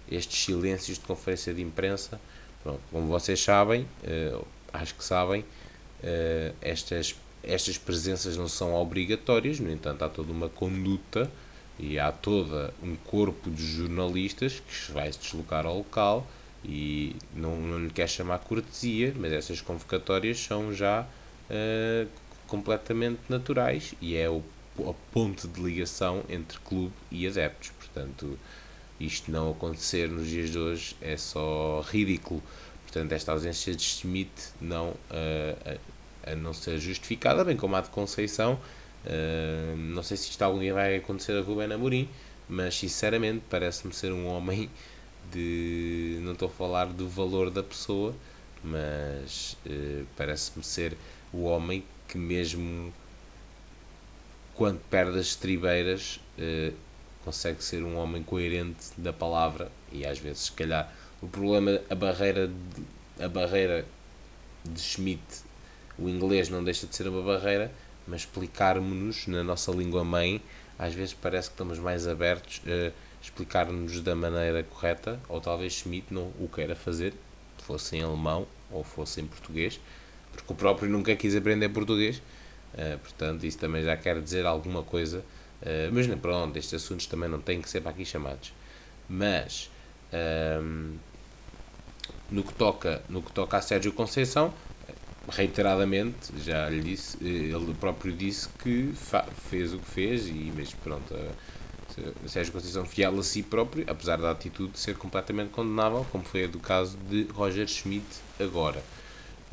[0.09, 2.19] estes silêncios de conferência de imprensa,
[2.63, 9.59] pronto, como vocês sabem, uh, acho que sabem, uh, estas, estas presenças não são obrigatórias,
[9.59, 11.29] no entanto, há toda uma conduta
[11.77, 16.25] e há todo um corpo de jornalistas que vai se deslocar ao local
[16.63, 21.01] e não, não lhe quer chamar cortesia, mas essas convocatórias são já
[21.49, 22.07] uh,
[22.47, 24.43] completamente naturais e é o,
[24.79, 27.71] a ponte de ligação entre clube e adeptos.
[27.71, 28.37] Portanto,
[28.99, 32.41] isto não acontecer nos dias de hoje é só ridículo.
[32.83, 34.31] Portanto, esta ausência de Schmidt
[34.61, 35.77] não, uh,
[36.25, 38.59] a, a, não ser justificada, bem como a de Conceição.
[39.05, 42.07] Uh, não sei se isto algum dia vai acontecer a Rubén Amorim,
[42.47, 44.69] mas sinceramente parece-me ser um homem
[45.31, 46.19] de.
[46.21, 48.13] Não estou a falar do valor da pessoa,
[48.63, 50.95] mas uh, parece-me ser
[51.33, 52.93] o homem que mesmo
[54.55, 56.73] quando perde as estribeiras uh,
[57.23, 61.95] consegue ser um homem coerente da palavra e às vezes se calhar o problema a
[61.95, 63.85] barreira de, a barreira
[64.63, 65.21] de Schmidt
[65.97, 67.71] o inglês não deixa de ser uma barreira
[68.07, 70.41] mas explicarmos-nos na nossa língua mãe
[70.77, 72.91] às vezes parece que estamos mais abertos a
[73.21, 77.13] explicar-nos da maneira correta ou talvez Schmidt não o queira fazer
[77.59, 79.79] fosse em alemão ou fosse em português
[80.33, 82.17] porque o próprio nunca quis aprender português,
[82.73, 85.19] uh, portanto, isso também já quer dizer alguma coisa.
[85.61, 88.53] Uh, mas pronto, estes assuntos também não têm que ser para aqui chamados.
[89.07, 89.69] Mas
[90.11, 90.95] um, ehm,
[92.31, 94.53] no, que toca, no que toca a Sérgio Conceição,
[95.29, 98.93] reiteradamente, já lhe disse, ele próprio disse que
[99.49, 101.13] fez o que fez, e mas pronto,
[102.27, 106.59] Sérgio Conceição fiel a si próprio, apesar da atitude ser completamente condenável, como foi do
[106.59, 108.05] caso de Roger Schmidt
[108.39, 108.83] agora.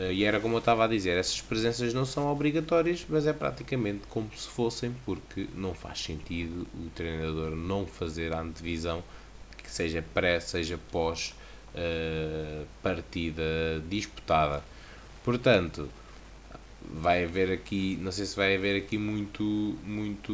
[0.00, 3.34] Uh, e era como eu estava a dizer, essas presenças não são obrigatórias, mas é
[3.34, 9.04] praticamente como se fossem, porque não faz sentido o treinador não fazer a antevisão,
[9.62, 11.34] que seja pré, seja pós
[11.74, 13.42] uh, partida
[13.90, 14.64] disputada.
[15.22, 15.86] Portanto,
[16.82, 19.44] vai haver aqui, não sei se vai haver aqui muito,
[19.84, 20.32] muito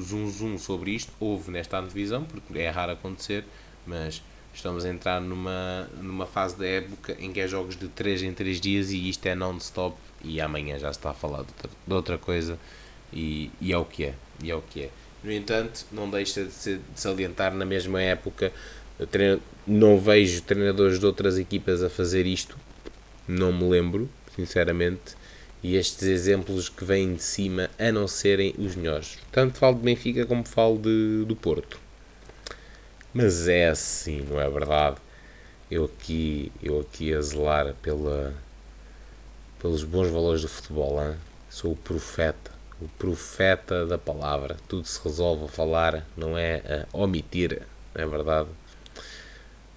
[0.00, 1.12] zoom zoom sobre isto.
[1.20, 3.44] Houve nesta antevisão, porque é raro acontecer,
[3.86, 4.22] mas
[4.60, 8.32] estamos a entrar numa, numa fase da época em que é jogos de 3 em
[8.32, 11.94] 3 dias e isto é non-stop e amanhã já está a falar de outra, de
[11.94, 12.58] outra coisa
[13.12, 14.90] e, e, é o que é, e é o que é.
[15.24, 18.52] No entanto, não deixa de, se, de salientar na mesma época,
[19.10, 22.56] treino, não vejo treinadores de outras equipas a fazer isto,
[23.26, 25.16] não me lembro, sinceramente,
[25.62, 29.18] e estes exemplos que vêm de cima a não serem os melhores.
[29.32, 31.89] Tanto falo de Benfica como falo de, do Porto.
[33.12, 34.96] Mas é assim, não é verdade?
[35.70, 38.34] Eu aqui, eu aqui a zelar pela,
[39.58, 41.16] pelos bons valores do futebol, hein?
[41.48, 44.56] sou o profeta, o profeta da palavra.
[44.68, 47.62] Tudo se resolve a falar, não é a omitir,
[47.94, 48.48] não é verdade?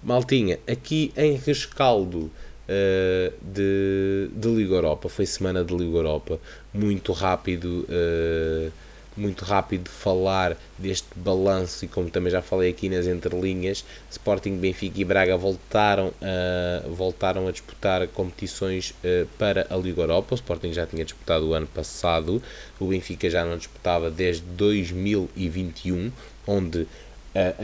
[0.02, 2.30] Maltinha, aqui em rescaldo
[2.68, 5.08] uh, de, de Liga Europa.
[5.08, 6.38] Foi semana de Liga Europa.
[6.72, 8.72] Muito rápido, uh,
[9.16, 15.00] muito rápido falar deste balanço e como também já falei aqui nas entrelinhas, Sporting, Benfica
[15.00, 20.34] e Braga voltaram a, voltaram a disputar competições uh, para a Liga Europa.
[20.34, 22.42] O Sporting já tinha disputado o ano passado,
[22.78, 26.10] o Benfica já não disputava desde 2021,
[26.46, 26.88] onde uh,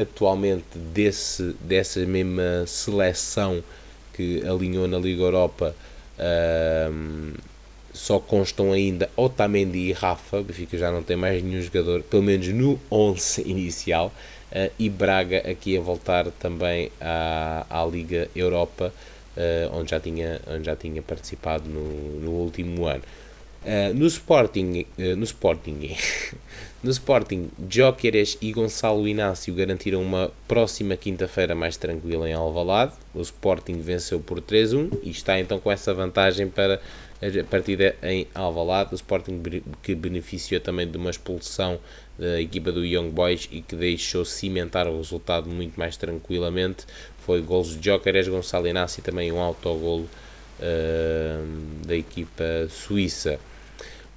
[0.02, 3.62] atualmente desse, dessa mesma seleção
[4.12, 5.74] que alinhou na Liga Europa
[6.18, 7.49] uh,
[7.92, 12.48] só constam ainda Otamendi e Rafa, Benfica já não tem mais nenhum jogador, pelo menos
[12.48, 14.12] no 11 inicial,
[14.52, 18.92] uh, e Braga aqui a voltar também à, à Liga Europa,
[19.36, 23.02] uh, onde, já tinha, onde já tinha participado no, no último ano.
[23.62, 24.86] Uh, no Sporting,
[25.18, 25.94] no Sporting,
[26.82, 32.92] no Sporting, Jóqueres e Gonçalo Inácio garantiram uma próxima quinta-feira mais tranquila em Alvalade.
[33.14, 36.80] O Sporting venceu por 3-1 e está então com essa vantagem para
[37.20, 38.92] a partida em Alvalade.
[38.92, 39.42] O Sporting
[39.82, 41.78] que beneficiou também de uma expulsão
[42.18, 46.84] da equipa do Young Boys e que deixou cimentar o resultado muito mais tranquilamente.
[47.24, 50.08] Foi gols de Jóqueres, Gonçalo Inácio e também um autogolo
[50.58, 53.38] uh, da equipa suíça.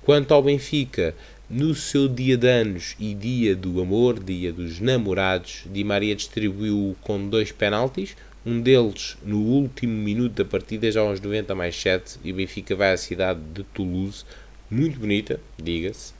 [0.01, 1.15] Quanto ao Benfica,
[1.49, 6.95] no seu dia de anos e dia do amor, dia dos namorados, Di Maria distribuiu
[7.01, 8.15] com dois penaltis,
[8.45, 12.75] um deles no último minuto da partida, já aos 90 mais 7, e o Benfica
[12.75, 14.25] vai à cidade de Toulouse,
[14.69, 16.13] muito bonita, diga-se,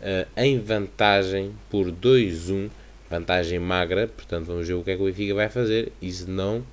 [0.00, 2.70] uh, em vantagem por 2-1,
[3.10, 6.28] vantagem magra, portanto vamos ver o que é que o Benfica vai fazer, e se
[6.28, 6.64] não,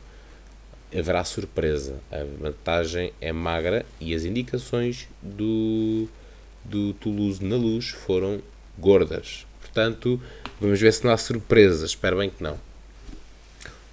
[0.95, 1.95] haverá surpresa.
[2.11, 6.07] A vantagem é magra e as indicações do
[6.63, 8.41] do Toulouse na luz foram
[8.77, 9.45] gordas.
[9.59, 10.21] Portanto,
[10.61, 11.85] vamos ver se não há surpresa.
[11.85, 12.57] Espero bem que não.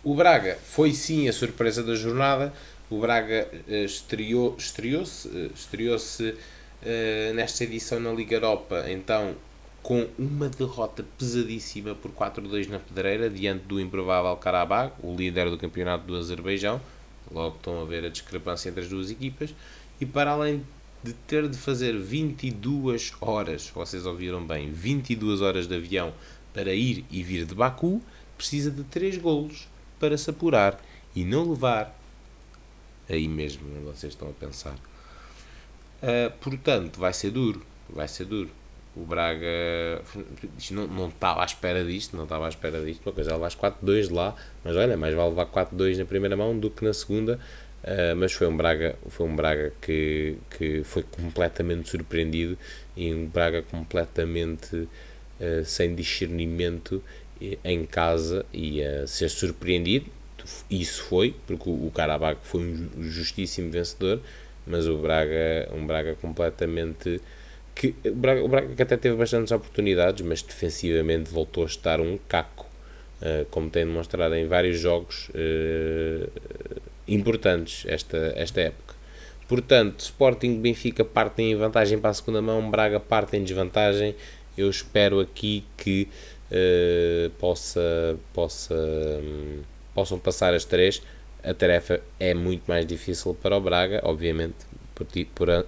[0.03, 2.55] O Braga foi sim a surpresa da jornada.
[2.89, 9.35] O Braga uh, estreou, estreou-se uh, estreou-se uh, nesta edição na Liga Europa, então
[9.83, 15.59] com uma derrota pesadíssima por 4-2 na pedreira, diante do improvável Karabakh, o líder do
[15.59, 16.81] campeonato do Azerbaijão.
[17.31, 19.55] Logo estão a ver a discrepância entre as duas equipas.
[20.01, 20.65] E para além
[21.05, 26.15] de ter de fazer 22 horas, vocês ouviram bem, 22 horas de avião
[26.55, 28.03] para ir e vir de Baku,
[28.37, 29.69] precisa de 3 golos
[30.01, 30.81] para se apurar
[31.15, 31.97] e não levar
[33.09, 34.75] aí mesmo vocês estão a pensar.
[36.03, 38.51] Uh, portanto, vai ser duro, vai ser duro.
[38.97, 40.03] O Braga
[40.73, 43.07] não, não estava à espera disto, não estava à espera disto.
[43.07, 44.35] Uma coisa é levar 4-2 de lá,
[44.65, 47.39] mas olha, mais vale levar 4-2 na primeira mão do que na segunda,
[47.83, 52.59] Uh, mas foi um Braga, foi um Braga que, que foi completamente surpreendido
[52.95, 57.03] e um Braga completamente uh, sem discernimento
[57.65, 60.07] em casa e a ser surpreendido.
[60.71, 64.21] Isso foi, porque o, o Karabakh foi um justíssimo vencedor,
[64.67, 67.21] mas o Braga, um Braga completamente
[67.75, 72.01] que o Braga, o Braga que até teve bastantes oportunidades, mas defensivamente voltou a estar
[72.01, 72.67] um caco,
[73.23, 75.31] uh, como tem demonstrado em vários jogos
[77.07, 78.95] importantes esta, esta época.
[79.49, 84.15] Portanto, Sporting Benfica partem em vantagem para a segunda mão, Braga parte em desvantagem.
[84.57, 86.07] Eu espero aqui que
[86.51, 89.63] uh, possa, possa, um,
[89.95, 91.03] possam passar as três.
[91.43, 94.57] A tarefa é muito mais difícil para o Braga, obviamente.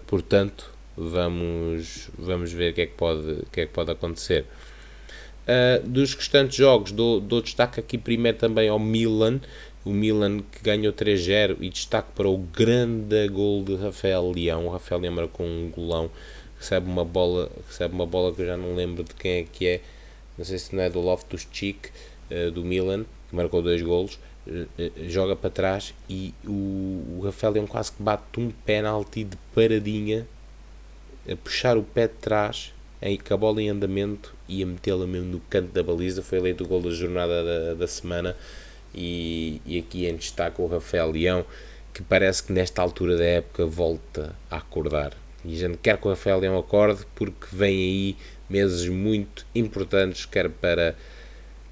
[0.07, 4.45] Portanto, vamos, vamos ver o que é que pode, que é que pode acontecer.
[5.43, 9.41] Uh, dos restantes jogos, dou, dou destaque aqui primeiro também ao Milan,
[9.85, 14.67] o Milan que ganhou 3-0 e destaque para o grande gol de Rafael Leão.
[14.67, 16.11] O Rafael Leão marcou um golão,
[16.59, 19.67] recebe uma bola, recebe uma bola que eu já não lembro de quem é que
[19.67, 19.81] é,
[20.37, 21.91] não sei se não é do Loftus Cheek,
[22.31, 24.69] uh, do Milan, que marcou dois golos, uh,
[25.09, 30.27] joga para trás e o, o Rafael Leão quase que bate um penalti de paradinha,
[31.31, 32.73] a puxar o pé de trás
[33.03, 36.23] em, com a bola em andamento e a metê-la mesmo no canto da baliza.
[36.23, 38.37] Foi eleito o gol da jornada da, da semana.
[38.95, 41.45] E, e aqui em destaque o Rafael Leão,
[41.93, 45.17] que parece que nesta altura da época volta a acordar.
[45.45, 48.17] E a gente quer que o Rafael Leão acorde porque vem aí
[48.53, 50.95] meses muito importantes, quer para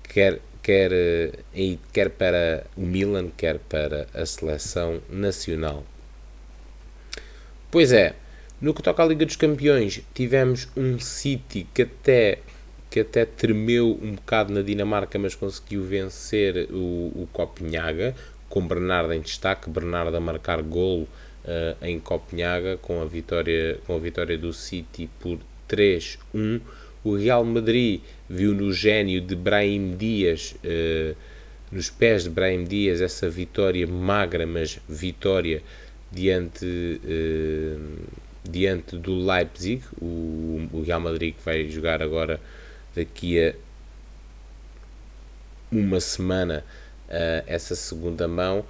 [0.03, 5.85] quer, quer, eh, quer para o Milan, quer para a seleção nacional.
[7.71, 8.15] Pois é,
[8.61, 12.39] no que toca à Liga dos Campeões, tivemos um City que até,
[12.91, 18.15] que até tremeu um bocado na Dinamarca, mas conseguiu vencer o, o Copenhaga,
[18.49, 21.03] com Bernardo em destaque, Bernardo a marcar golo
[21.45, 25.39] uh, em Copenhaga, com a, vitória, com a vitória do City por
[25.71, 26.61] 3-1.
[27.03, 31.17] O Real Madrid viu no gênio de Brahim Dias, uh,
[31.73, 35.63] nos pés de Brahim Dias, essa vitória magra, mas vitória
[36.13, 37.99] diante uh,
[38.43, 42.41] diante do Leipzig, o, Real Madrid que vai jogar agora
[42.95, 43.55] daqui a
[45.71, 46.65] uma semana
[47.09, 48.65] uh, essa segunda mão.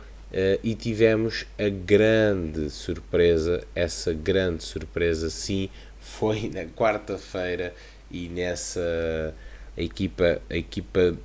[0.63, 5.69] E tivemos a grande surpresa, essa grande surpresa sim,
[6.01, 7.75] foi na quarta-feira
[8.11, 9.35] e nessa
[9.77, 11.17] a equipa, a equipa,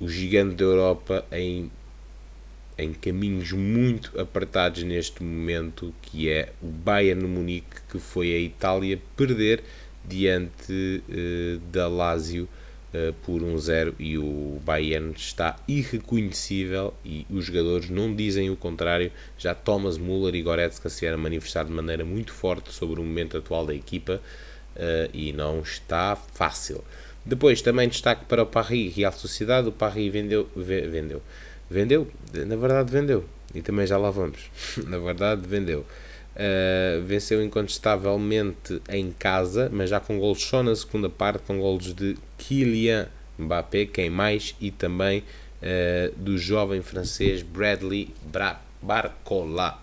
[0.00, 1.70] o gigante da Europa em
[2.78, 9.00] em caminhos muito apertados neste momento, que é o Bayern Munique, que foi a Itália
[9.16, 9.64] perder
[10.04, 12.48] diante uh, da Lazio
[12.94, 18.56] uh, por 1-0 um e o Bayern está irreconhecível e os jogadores não dizem o
[18.56, 19.12] contrário.
[19.38, 23.36] Já Thomas Müller e Goretzka se vieram manifestar de maneira muito forte sobre o momento
[23.36, 24.20] atual da equipa
[24.76, 26.82] uh, e não está fácil.
[27.24, 29.68] Depois também destaque para o Paris Real Sociedade.
[29.68, 31.22] O Paris vendeu, vendeu
[31.70, 33.24] Vendeu, na verdade vendeu.
[33.54, 34.50] E também já lá vamos.
[34.86, 35.84] na verdade vendeu.
[36.38, 41.92] Uh, venceu incontestavelmente em casa, mas já com golos só na segunda parte, com golos
[41.92, 45.24] de Kylian Mbappé, quem mais, e também
[45.60, 48.14] uh, do jovem francês Bradley
[48.80, 49.82] Barcola.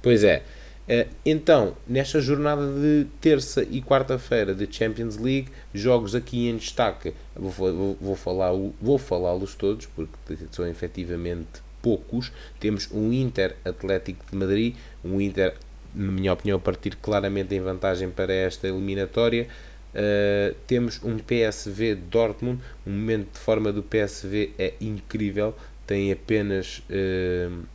[0.00, 0.44] Pois é,
[0.92, 7.14] eh, então, nesta jornada de terça e quarta-feira de Champions League, jogos aqui em destaque,
[7.36, 12.32] vou, vou, vou falar, vou falá-los todos, porque são efetivamente poucos.
[12.58, 14.74] Temos um Inter Atlético de Madrid,
[15.04, 15.54] um Inter,
[15.94, 19.48] na minha opinião, a partir claramente em vantagem para esta eliminatória.
[19.92, 25.52] Uh, temos um PSV Dortmund, o momento de forma do PSV é incrível,
[25.84, 27.66] tem apenas uh,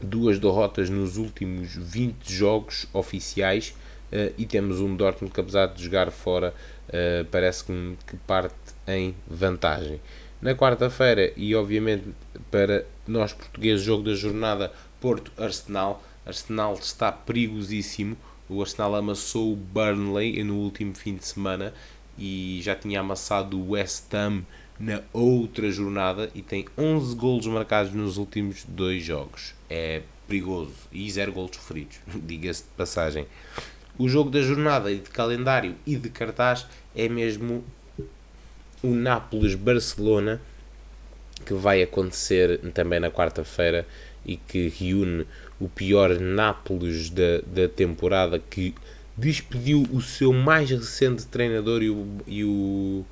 [0.00, 3.74] duas derrotas nos últimos 20 jogos oficiais
[4.12, 6.54] uh, e temos um Dortmund que apesar de jogar fora
[6.88, 8.54] uh, parece que, que parte
[8.86, 10.00] em vantagem.
[10.40, 12.04] Na quarta-feira e obviamente
[12.50, 18.16] para nós portugueses jogo da jornada Porto-Arsenal, Arsenal está perigosíssimo,
[18.48, 21.72] o Arsenal amassou o Burnley no último fim de semana
[22.18, 24.42] e já tinha amassado o West Ham
[24.78, 29.54] na outra jornada e tem 11 golos marcados nos últimos dois jogos.
[29.70, 33.26] É perigoso e zero golos sofridos, diga-se de passagem.
[33.98, 37.64] O jogo da jornada de calendário e de cartaz é mesmo
[38.82, 40.40] o Nápoles-Barcelona
[41.44, 43.86] que vai acontecer também na quarta-feira
[44.24, 45.26] e que reúne
[45.62, 48.74] o pior Nápoles da, da temporada que
[49.16, 53.04] despediu o seu mais recente treinador e o, e o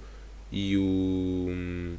[0.50, 1.96] e o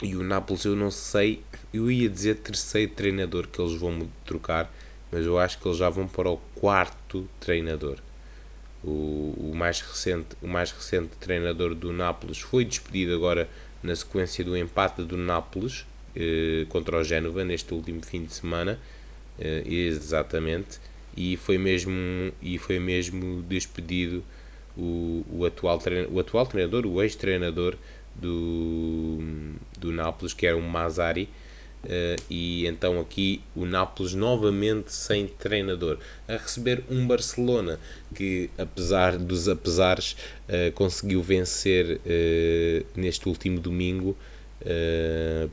[0.00, 1.40] e o Nápoles eu não sei
[1.74, 4.72] eu ia dizer terceiro treinador que eles vão trocar
[5.10, 7.98] mas eu acho que eles já vão para o quarto treinador.
[8.82, 13.48] O, o mais recente o mais recente treinador do Nápoles foi despedido agora
[13.82, 15.84] na sequência do empate do Nápoles
[16.16, 18.78] eh, contra o Génova neste último fim de semana
[19.38, 20.78] exatamente
[21.16, 21.92] e foi mesmo
[22.40, 24.22] e foi mesmo despedido
[24.76, 25.80] o, o, atual,
[26.10, 27.76] o atual treinador, o ex-treinador
[28.14, 29.18] do,
[29.78, 31.28] do Nápoles, que era o Mazzari,
[31.84, 37.78] uh, e então aqui o Nápoles novamente sem treinador, a receber um Barcelona
[38.14, 40.16] que, apesar dos apesares,
[40.48, 44.16] uh, conseguiu vencer uh, neste último domingo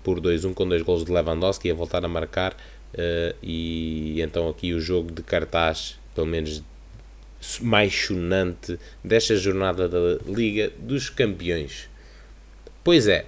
[0.04, 2.56] por 2-1 com dois gols de Lewandowski a voltar a marcar.
[3.44, 6.64] E então aqui o jogo de cartaz, pelo menos
[7.62, 11.90] mais chunante desta jornada da Liga dos Campeões.
[12.84, 13.26] Pois é.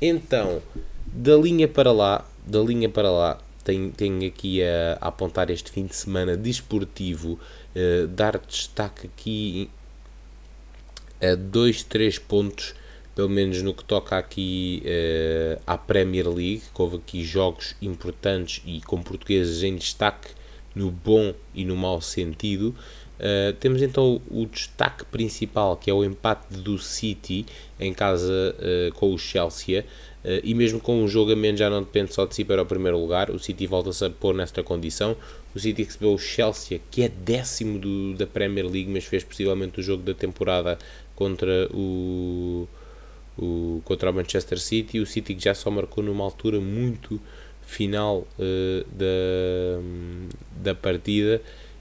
[0.00, 0.62] Então,
[1.06, 5.70] da linha para lá, da linha para lá, tenho, tenho aqui a, a apontar este
[5.70, 7.38] fim de semana desportivo,
[7.74, 9.70] uh, dar destaque aqui
[11.20, 12.74] a dois, três pontos,
[13.14, 18.62] pelo menos no que toca aqui uh, à Premier League, que houve aqui jogos importantes
[18.66, 20.30] e com portugueses em destaque,
[20.74, 22.74] no bom e no mau sentido.
[23.14, 27.46] Uh, temos então o destaque principal, que é o empate do City
[27.78, 29.84] em casa uh, com o Chelsea.
[30.42, 32.64] E mesmo com um jogo a menos, já não depende só de si para o
[32.64, 33.28] primeiro lugar.
[33.30, 35.14] O City volta-se a pôr nesta condição.
[35.54, 39.80] O City recebeu o Chelsea, que é décimo do, da Premier League, mas fez possivelmente
[39.80, 40.78] o jogo da temporada
[41.14, 42.66] contra o,
[43.38, 45.00] o, contra o Manchester City.
[45.00, 47.20] O City que já só marcou numa altura muito
[47.62, 49.80] final da,
[50.62, 51.40] da partida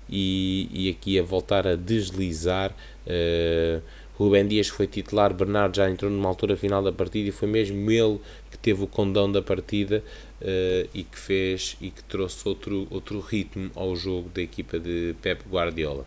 [0.10, 2.72] e, e aqui a voltar a deslizar.
[3.06, 3.82] Uh,
[4.16, 7.89] Rubem Dias foi titular, Bernardo já entrou numa altura final da partida e foi mesmo
[7.89, 8.20] ele
[8.51, 10.04] que teve o condão da partida
[10.39, 15.16] uh, e que fez e que trouxe outro, outro ritmo ao jogo da equipa de
[15.22, 16.06] Pep Guardiola.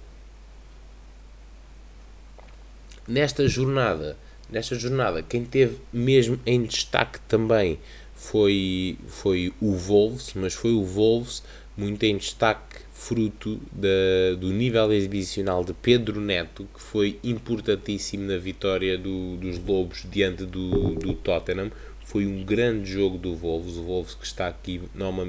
[3.09, 4.17] Nesta jornada,
[4.51, 7.79] nesta jornada, quem teve mesmo em destaque também
[8.15, 11.43] foi, foi o Wolves, mas foi o Wolves
[11.77, 18.39] muito em destaque fruto da, do nível exibicional de Pedro Neto, que foi importantíssimo na
[18.39, 21.71] vitória do, dos Lobos diante do, do Tottenham.
[22.05, 25.27] Foi um grande jogo do Wolves, o Wolves que está aqui nova,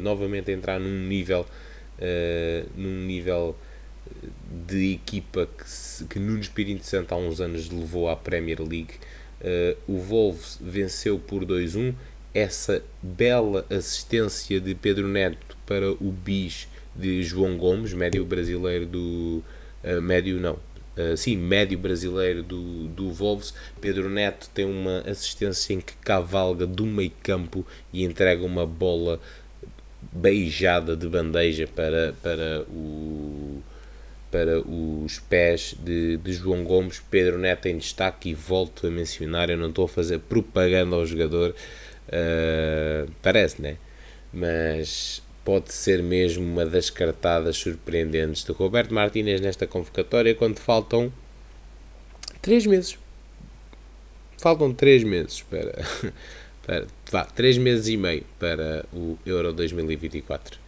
[0.00, 1.46] novamente a entrar num nível,
[1.98, 3.56] uh, num nível
[4.66, 8.94] de equipa que, se, que Nuno Espírito Santo há uns anos levou à Premier League.
[9.40, 11.94] Uh, o Wolves venceu por 2-1.
[12.34, 19.42] Essa bela assistência de Pedro Neto para o Bis de João Gomes, médio brasileiro do.
[19.84, 20.58] Uh, médio não.
[20.96, 23.54] Uh, sim, médio brasileiro do, do Wolves.
[23.80, 29.20] Pedro Neto tem uma assistência em que cavalga do meio campo e entrega uma bola
[30.12, 33.62] beijada de bandeja para, para, o,
[34.30, 37.00] para os pés de, de João Gomes.
[37.10, 39.50] Pedro Neto em destaque e volto a mencionar.
[39.50, 41.54] Eu não estou a fazer propaganda ao jogador,
[42.08, 43.76] uh, parece, né?
[44.32, 51.10] Mas pode ser mesmo uma das cartadas surpreendentes de Roberto Martínez nesta convocatória quando faltam
[52.42, 52.98] 3 meses.
[54.36, 55.72] Faltam 3 meses para,
[56.66, 60.67] para vá, 3 meses e meio para o Euro 2024.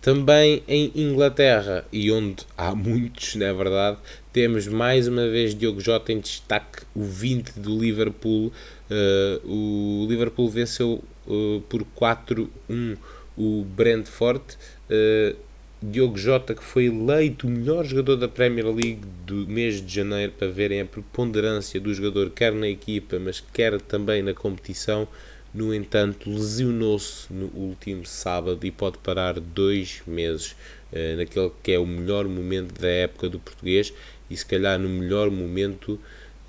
[0.00, 3.98] Também em Inglaterra, e onde há muitos, na é verdade,
[4.32, 8.50] temos mais uma vez Diogo Jota em destaque, o 20 do Liverpool.
[8.90, 12.96] Uh, o Liverpool venceu uh, por 4-1
[13.36, 14.42] o Brentford.
[14.88, 15.36] Uh,
[15.82, 20.32] Diogo Jota, que foi eleito o melhor jogador da Premier League do mês de janeiro,
[20.38, 25.08] para verem a preponderância do jogador, quer na equipa, mas quer também na competição.
[25.52, 30.52] No entanto, lesionou-se no último sábado e pode parar dois meses
[30.92, 33.92] uh, naquele que é o melhor momento da época do português
[34.28, 35.98] e, se calhar, no melhor momento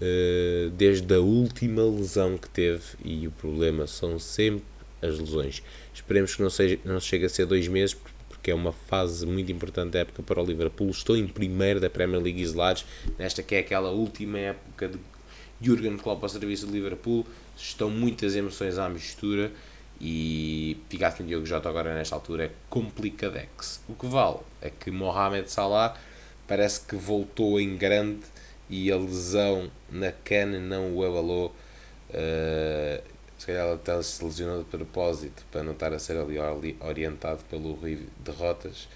[0.01, 2.83] uh, desde a última lesão que teve.
[3.03, 4.65] E o problema são sempre
[5.01, 5.63] as lesões.
[5.93, 7.97] Esperemos que não, seja, não chegue a ser dois meses,
[8.29, 10.91] porque é uma fase muito importante da época para o Liverpool.
[10.91, 12.85] Estou em primeiro da Premier League isolados,
[13.17, 14.99] nesta que é aquela última época de
[15.59, 17.25] Jurgen Klopp ao serviço do Liverpool.
[17.55, 19.51] Estão muitas emoções à mistura
[19.99, 23.81] e ficar sem Diogo Jota agora nesta altura é complicadex.
[23.87, 25.95] O que vale é que Mohamed Salah
[26.47, 28.25] parece que voltou em grande
[28.67, 31.53] e a lesão na cana não o abalou.
[32.09, 33.01] Uh,
[33.37, 36.37] se calhar ele até se lesionou de propósito para não estar a ser ali
[36.79, 38.87] orientado pelo Rui Derrotas.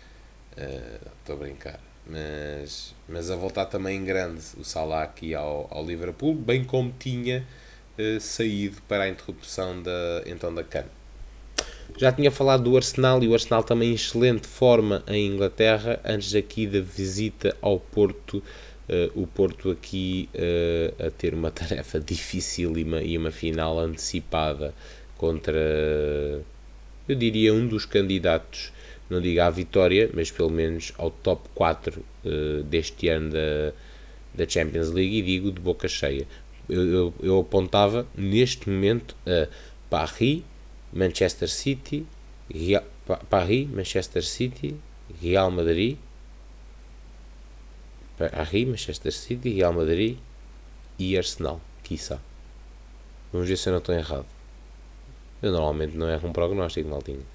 [0.51, 1.79] Estou uh, a brincar.
[2.07, 6.93] Mas, mas a voltar também em grande o Salah aqui ao, ao Liverpool, bem como
[6.97, 7.45] tinha
[7.99, 10.85] uh, saído para a interrupção da, então da CAN.
[11.97, 16.33] Já tinha falado do Arsenal e o Arsenal também em excelente forma em Inglaterra, antes
[16.35, 18.43] aqui da visita ao Porto
[18.87, 24.75] Uh, o Porto aqui uh, a ter uma tarefa dificílima e uma final antecipada
[25.17, 25.59] contra,
[27.07, 28.71] eu diria, um dos candidatos,
[29.09, 33.73] não digo à vitória, mas pelo menos ao top 4 uh, eh, deste ano da,
[34.35, 36.27] da Champions League e digo de boca cheia.
[36.67, 39.47] Eu, eu, eu apontava neste momento a
[39.89, 40.43] Paris,
[40.91, 42.05] Manchester City,
[42.53, 42.83] Real,
[43.29, 44.75] Paris, Manchester City,
[45.21, 45.97] Real Madrid,
[48.17, 50.17] Paris, Manchester City, Real Madrid
[50.97, 52.19] e Arsenal, quiçá.
[53.31, 54.25] Vamos ver se eu não estou errado.
[55.41, 57.25] Eu normalmente não erro um prognóstico, maldinho.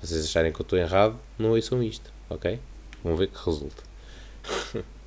[0.00, 2.58] Se vocês acharem que eu estou errado, não ouçam isto, ok?
[3.02, 3.82] Vamos ver que resulta.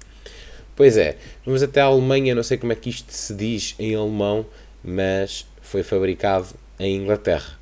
[0.75, 3.95] pois é, vamos até a Alemanha, não sei como é que isto se diz em
[3.95, 4.45] alemão,
[4.83, 6.47] mas foi fabricado
[6.79, 7.57] em Inglaterra.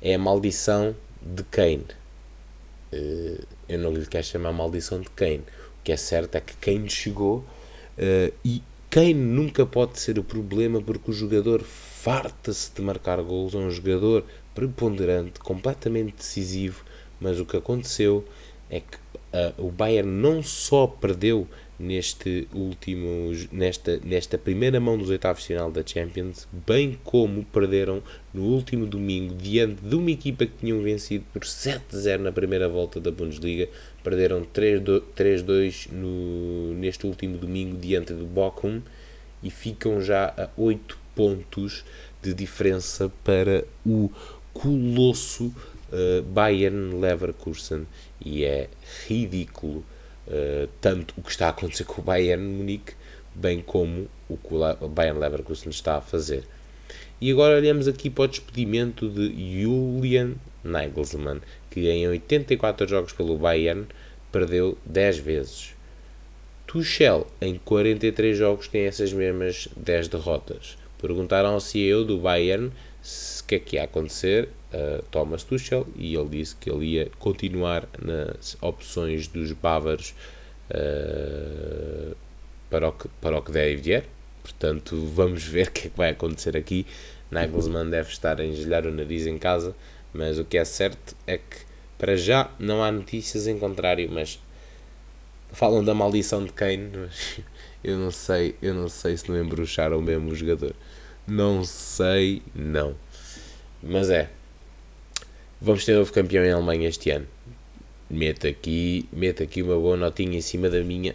[0.00, 1.86] É a maldição de Kane.
[2.92, 5.44] Uh, eu não lhe quero chamar maldição de Kane.
[5.80, 10.24] O que é certo é que Kane chegou uh, e Kane nunca pode ser o
[10.24, 16.84] problema porque o jogador farta-se de marcar gols, é um jogador preponderante, completamente decisivo,
[17.20, 18.24] mas o que aconteceu
[18.70, 18.98] é que
[19.32, 21.46] uh, o Bayern não só perdeu
[21.78, 28.02] neste último nesta, nesta primeira mão dos oitavos de final da Champions, bem como perderam
[28.34, 33.00] no último domingo diante de uma equipa que tinham vencido por 7-0 na primeira volta
[33.00, 33.68] da Bundesliga,
[34.02, 38.82] perderam 3-2 no, neste último domingo diante do Bochum
[39.42, 41.84] e ficam já a 8 pontos
[42.20, 44.10] de diferença para o
[44.52, 45.54] colosso
[45.92, 47.86] uh, Bayern Leverkusen
[48.24, 48.68] e é
[49.06, 49.84] ridículo
[50.26, 52.94] uh, tanto o que está a acontecer com o Bayern Munique
[53.34, 56.44] bem como o que o Bayern Leverkusen está a fazer.
[57.20, 63.36] E agora olhamos aqui para o despedimento de Julian Nagelsmann, que em 84 jogos pelo
[63.36, 63.86] Bayern
[64.30, 65.74] perdeu 10 vezes.
[66.66, 70.76] Tuchel, em 43 jogos, tem essas mesmas 10 derrotas.
[71.00, 72.70] Perguntaram ao CEO do Bayern
[73.48, 77.88] que é que ia acontecer a Thomas Tuchel e ele disse que ele ia continuar
[78.00, 80.14] nas opções dos bávaros
[80.70, 82.14] uh,
[82.68, 84.04] para, o que, para o que der e vier.
[84.42, 86.86] Portanto, vamos ver o que é que vai acontecer aqui.
[87.30, 89.74] Nagelsmann deve estar a engelhar o nariz em casa,
[90.12, 91.68] mas o que é certo é que
[91.98, 94.38] para já não há notícias em contrário, mas
[95.52, 97.40] falam da maldição de Kane, mas
[97.82, 100.74] eu não sei, eu não sei se não embruxaram mesmo o jogador.
[101.26, 102.94] Não sei, não.
[103.82, 104.28] Mas é.
[105.60, 107.26] Vamos ter novo campeão em Alemanha este ano.
[108.10, 111.14] Meto aqui, meto aqui uma boa notinha em cima da minha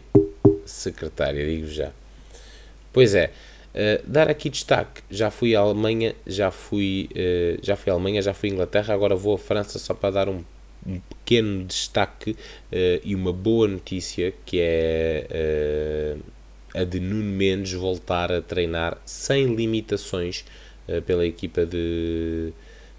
[0.66, 1.92] secretária, digo já.
[2.92, 3.32] Pois é,
[3.74, 5.02] uh, dar aqui destaque.
[5.10, 8.94] Já fui à Alemanha, já fui, uh, já fui à Alemanha, já fui à Inglaterra,
[8.94, 10.44] agora vou à França só para dar um,
[10.86, 12.36] um pequeno destaque uh,
[13.04, 16.18] e uma boa notícia que é
[16.76, 20.44] a de Nuno Mendes voltar a treinar sem limitações
[21.06, 22.52] pela equipa de,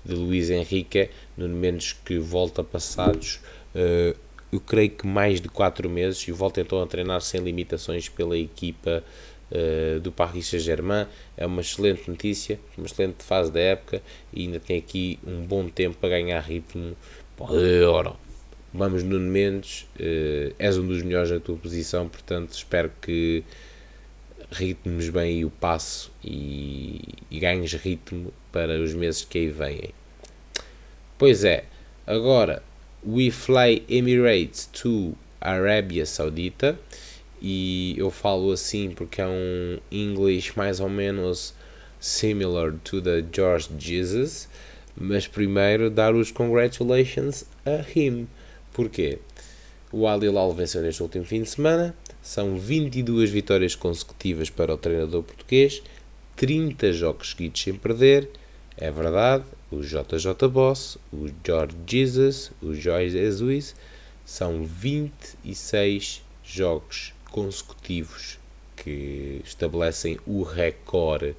[0.05, 1.11] de Luís Henrique.
[1.37, 3.41] Nuno Mendes que volta passados,
[3.74, 4.16] uh,
[4.53, 8.39] eu creio que mais de 4 meses, e volta então a treinar sem limitações pela
[8.39, 9.03] equipa
[9.51, 11.07] uh, do Paris Saint-Germain.
[11.37, 15.68] É uma excelente notícia, uma excelente fase da época e ainda tem aqui um bom
[15.68, 16.97] tempo para ganhar ritmo
[17.37, 17.47] para
[18.72, 19.87] Vamos, Nuno Mendes,
[20.59, 23.45] és um dos melhores na tua posição, portanto espero que
[24.55, 27.00] ritmes bem o passo e,
[27.30, 29.90] e ganhes ritmo para os meses que aí vêm.
[31.18, 31.64] Pois é,
[32.07, 32.62] agora
[33.07, 36.78] we fly Emirates to Arábia Saudita
[37.40, 41.55] e eu falo assim porque é um English mais ou menos
[42.00, 44.48] similar to the George Jesus,
[44.96, 48.26] mas primeiro dar os congratulations a him.
[48.72, 49.18] Porquê?
[49.92, 51.94] O Al Hilal venceu neste último fim de semana,
[52.25, 55.83] são 22 vitórias consecutivas para o treinador português,
[56.37, 58.31] 30 jogos seguidos sem perder.
[58.79, 63.77] É verdade, o JJ Boss, o George Jesus, o Jorge Jesus,
[64.25, 68.39] são 26 jogos consecutivos
[68.75, 71.37] que estabelecem o recorde,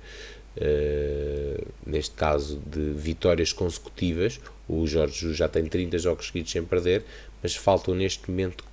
[0.58, 4.40] uh, neste caso, de vitórias consecutivas.
[4.70, 7.04] O Jorge já tem 30 jogos seguidos sem perder,
[7.42, 8.64] mas faltam neste momento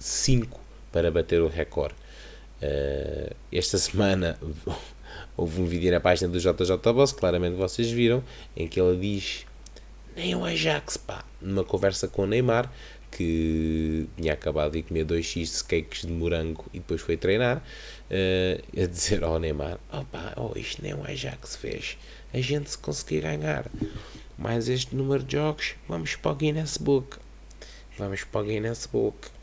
[0.00, 1.94] 5 para bater o recorde.
[2.62, 4.38] Uh, esta semana
[5.36, 8.22] houve um vídeo na página do JJ Boss, claramente vocês viram,
[8.56, 9.46] em que ele diz
[10.18, 12.68] nem o Ajax, pá, numa conversa com o Neymar,
[13.08, 18.82] que tinha acabado de comer dois x cakes de morango e depois foi treinar, uh,
[18.82, 21.96] a dizer ao Neymar, opa, oh, isto nem o Ajax fez,
[22.34, 23.66] a gente se conseguir ganhar
[24.36, 27.18] mais este número de jogos, vamos para o Guinness Book,
[27.96, 29.37] vamos para o Guinness Book.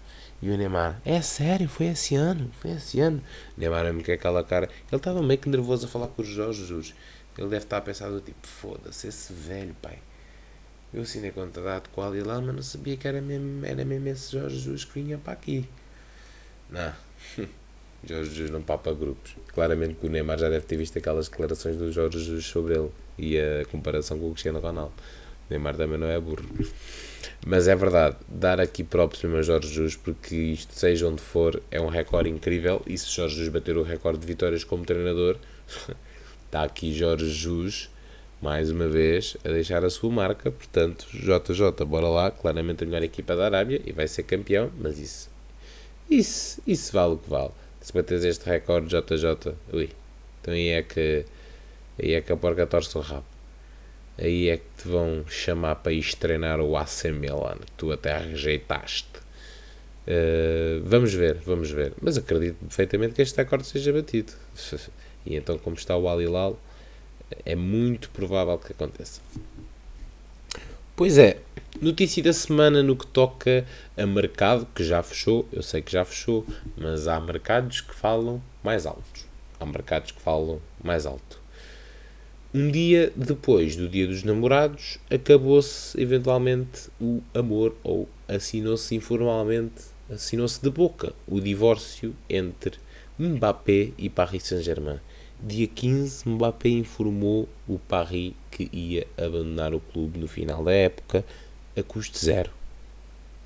[0.45, 3.19] E o Neymar, é sério, foi esse ano, foi esse ano.
[3.57, 4.69] O Neymar me quer aquela cara.
[4.91, 6.93] Ele estava meio que nervoso a falar com o Jorge Jesus.
[7.35, 9.97] Ele deve estar a pensar do tipo, foda-se, esse velho, pai.
[10.93, 14.33] Eu assinei contrato com o Alilal, mas não sabia que era mesmo, era mesmo esse
[14.33, 15.67] Jorge Jesus que vinha para aqui.
[16.69, 16.93] Não.
[18.07, 19.35] Jorge Jesus não papa grupos.
[19.47, 22.91] Claramente que o Neymar já deve ter visto aquelas declarações do Jorge Jesus sobre ele
[23.17, 24.93] e a comparação com o Cristiano Ronaldo.
[25.49, 26.45] O Neymar também não é burro.
[27.45, 31.79] Mas é verdade, dar aqui próprios para Jorge Jesus, porque isto, seja onde for, é
[31.79, 32.81] um recorde incrível.
[32.85, 35.37] E se Jorge Jesus bater o recorde de vitórias como treinador,
[36.45, 37.89] está aqui Jorge Jesus,
[38.41, 40.51] mais uma vez, a deixar a sua marca.
[40.51, 44.99] Portanto, JJ, bora lá, claramente a melhor equipa da Arábia e vai ser campeão, mas
[44.99, 45.29] isso,
[46.09, 47.51] isso, isso vale o que vale.
[47.81, 49.89] Se bateres este recorde, JJ, ui,
[50.41, 51.25] então aí é que
[52.01, 53.34] aí é que a porca torce o rabo.
[54.17, 59.25] Aí é que te vão chamar para ir treinar o AC Milan, tu até rejeitaste.
[60.07, 61.93] Uh, vamos ver, vamos ver.
[62.01, 64.33] Mas acredito perfeitamente que este acorde seja batido.
[65.27, 66.55] E então, como está o Alilal,
[67.43, 69.19] é muito provável que aconteça.
[70.95, 71.39] Pois é,
[71.81, 73.65] notícia da semana no que toca
[73.97, 76.45] a mercado, que já fechou, eu sei que já fechou,
[76.77, 79.25] mas há mercados que falam mais altos.
[79.59, 81.41] Há mercados que falam mais alto.
[82.57, 90.61] Um dia depois do Dia dos Namorados, acabou-se eventualmente o amor, ou assinou-se informalmente, assinou-se
[90.61, 92.77] de boca o divórcio entre
[93.19, 95.01] Mbappé e Paris Saint-Germain.
[95.43, 101.25] Dia 15, Mbappé informou o Paris que ia abandonar o clube no final da época
[101.75, 102.51] a custo zero.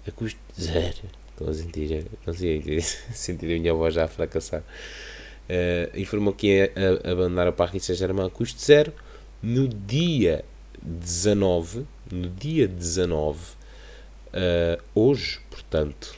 [0.07, 1.01] A custo zero.
[1.31, 2.61] Estou a sentir, não sei,
[3.11, 4.63] sentir a minha voz já a fracassar.
[5.49, 6.73] Uh, informou que ia
[7.03, 8.93] abandonar o Paris Saint-Germain a custo zero.
[9.41, 10.45] No dia
[10.81, 13.45] 19, no dia 19, uh,
[14.33, 16.13] eh, hoje, portanto,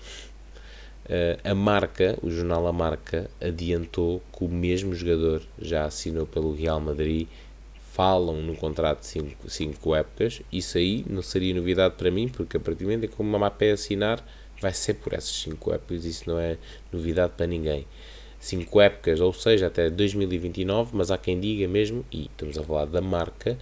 [1.12, 6.56] Uh, a marca, o jornal A Marca, adiantou que o mesmo jogador já assinou pelo
[6.56, 7.28] Real Madrid.
[7.92, 10.42] Falam no contrato de 5 épocas.
[10.50, 13.26] Isso aí não seria novidade para mim, porque a partir do momento em que o
[13.26, 14.26] Mbappé assinar,
[14.62, 16.06] vai ser por essas 5 épocas.
[16.06, 16.58] Isso não é
[16.94, 17.86] novidade para ninguém.
[18.42, 22.86] 5 épocas, ou seja, até 2029, mas há quem diga mesmo, e estamos a falar
[22.86, 23.58] da marca,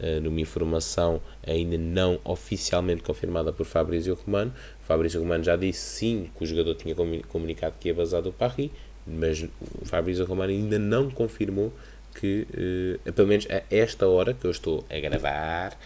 [0.00, 6.30] uh, numa informação ainda não oficialmente confirmada por Fabrício Romano, Fabrício Romano já disse sim
[6.36, 6.94] que o jogador tinha
[7.28, 8.70] comunicado que ia basar do Paris,
[9.06, 9.46] mas
[9.84, 11.72] Fabrício Romano ainda não confirmou
[12.12, 12.46] que,
[13.06, 15.78] uh, pelo menos a esta hora que eu estou a gravar,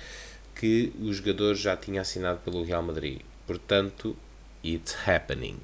[0.55, 3.20] que o jogador já tinha assinado pelo Real Madrid.
[3.46, 4.16] Portanto,
[4.64, 5.59] it's happening.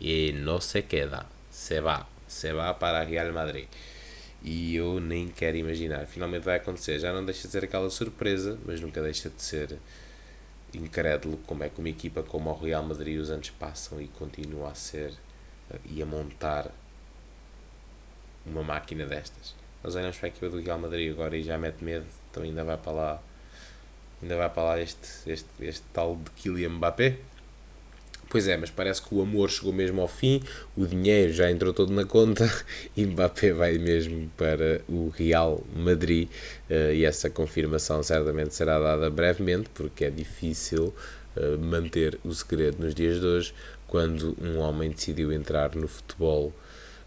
[0.00, 1.26] E não se queda.
[1.50, 2.15] Se va.
[2.26, 3.66] Se va para Real Madrid.
[4.42, 6.06] E eu nem quero imaginar.
[6.06, 6.98] Finalmente vai acontecer.
[6.98, 9.78] Já não deixa de ser aquela surpresa, mas nunca deixa de ser
[10.74, 14.70] incrédulo como é que uma equipa como o Real Madrid os anos passam e continua
[14.70, 15.12] a ser
[15.84, 16.70] e a montar
[18.44, 19.54] uma máquina destas.
[19.82, 22.64] Nós olhamos para a equipa do Real Madrid agora e já mete medo, então ainda
[22.64, 23.22] vai para lá
[24.22, 27.18] ainda vai para lá este, este, este tal de Kylian Mbappé
[28.28, 30.42] Pois é, mas parece que o amor chegou mesmo ao fim,
[30.76, 32.52] o dinheiro já entrou todo na conta
[32.96, 36.28] e Mbappé vai mesmo para o Real Madrid
[36.68, 40.92] uh, e essa confirmação certamente será dada brevemente porque é difícil
[41.36, 43.54] uh, manter o segredo nos dias de hoje
[43.86, 46.52] quando um homem decidiu entrar no futebol,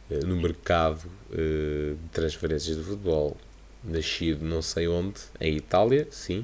[0.09, 3.35] uh, no mercado de transferências de futebol,
[3.83, 6.43] nascido não sei onde, em Itália, sim,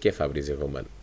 [0.00, 0.97] que é Fabrício Romano.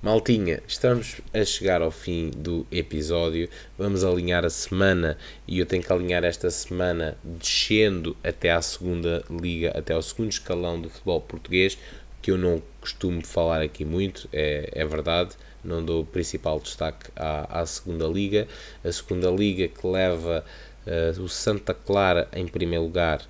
[0.00, 3.48] Maltinha, estamos a chegar ao fim do episódio.
[3.76, 9.24] Vamos alinhar a semana e eu tenho que alinhar esta semana descendo até à segunda
[9.28, 11.76] liga, até ao segundo escalão do futebol português,
[12.22, 15.30] que eu não costumo falar aqui muito, é, é verdade.
[15.64, 18.46] Não dou principal destaque à, à segunda liga.
[18.84, 20.44] A segunda liga que leva
[20.86, 23.20] uh, o Santa Clara em primeiro lugar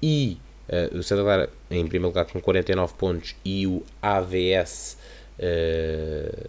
[0.00, 5.01] e uh, o Santa Clara em primeiro lugar com 49 pontos e o AVS
[5.38, 6.48] uh,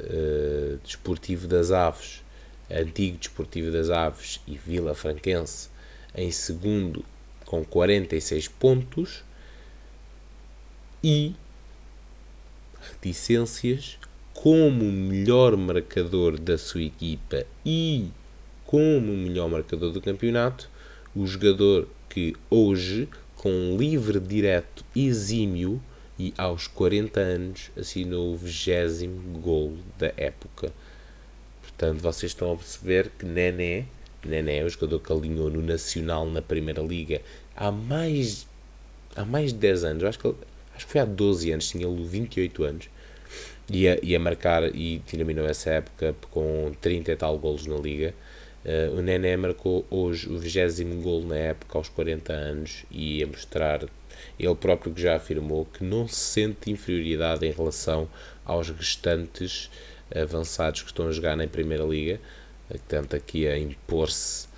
[0.00, 2.22] uh, Desportivo das Aves,
[2.70, 5.68] Antigo Desportivo das Aves e Vila Franquense
[6.14, 7.04] em segundo
[7.44, 9.22] com 46 pontos
[11.02, 11.34] e
[12.80, 13.98] reticências
[14.34, 18.08] como melhor marcador da sua equipa e
[18.64, 20.68] como melhor marcador do campeonato,
[21.16, 25.80] o jogador que hoje, com livre direto exímio,
[26.18, 29.06] e aos 40 anos assinou o 20
[29.40, 30.72] gol da época.
[31.62, 33.86] Portanto, vocês estão a perceber que Nené,
[34.24, 37.20] Nené é o jogador que alinhou no Nacional na Primeira Liga
[37.56, 38.46] há mais,
[39.14, 40.28] há mais de 10 anos, acho que,
[40.74, 42.90] acho que foi há 12 anos, tinha ele 28 anos,
[43.70, 48.14] ia, ia marcar e terminou essa época com 30 e tal golos na Liga.
[48.64, 53.26] Uh, o Nené marcou hoje o 20 gol na época aos 40 anos e ia
[53.26, 53.88] mostrar
[54.38, 58.08] ele próprio que já afirmou que não sente inferioridade em relação
[58.44, 59.70] aos restantes
[60.14, 62.20] avançados que estão a jogar na Primeira Liga,
[62.70, 64.48] que tenta aqui a impor-se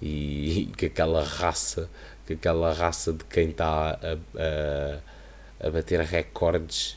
[0.00, 1.88] e, e que aquela raça,
[2.26, 6.96] que aquela raça de quem está a, a, a bater recordes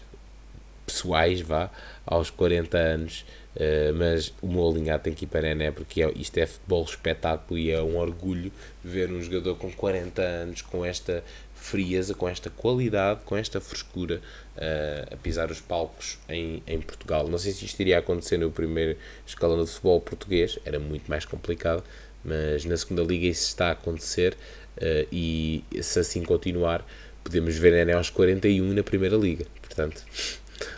[0.86, 1.70] pessoais, vá,
[2.06, 6.12] aos 40 anos, Uh, mas o meu alinhado tem que ir para Ené porque é,
[6.16, 8.52] isto é futebol espetáculo e é um orgulho
[8.84, 11.24] ver um jogador com 40 anos com esta
[11.54, 14.22] frieza, com esta qualidade, com esta frescura
[14.58, 17.28] uh, a pisar os palcos em, em Portugal.
[17.28, 21.24] Não sei se isto iria acontecer no primeiro escalão de futebol português, era muito mais
[21.24, 21.84] complicado,
[22.26, 24.36] mas na segunda liga isso está a acontecer
[24.78, 26.86] Uh, e se assim continuar,
[27.24, 29.46] podemos ver Nené aos 41 na Primeira Liga.
[29.62, 30.04] Portanto,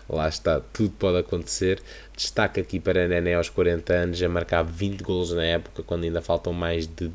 [0.10, 1.82] lá está, tudo pode acontecer.
[2.16, 6.22] Destaque aqui para Nené aos 40 anos, a marcar 20 golos na época, quando ainda
[6.22, 7.12] faltam mais de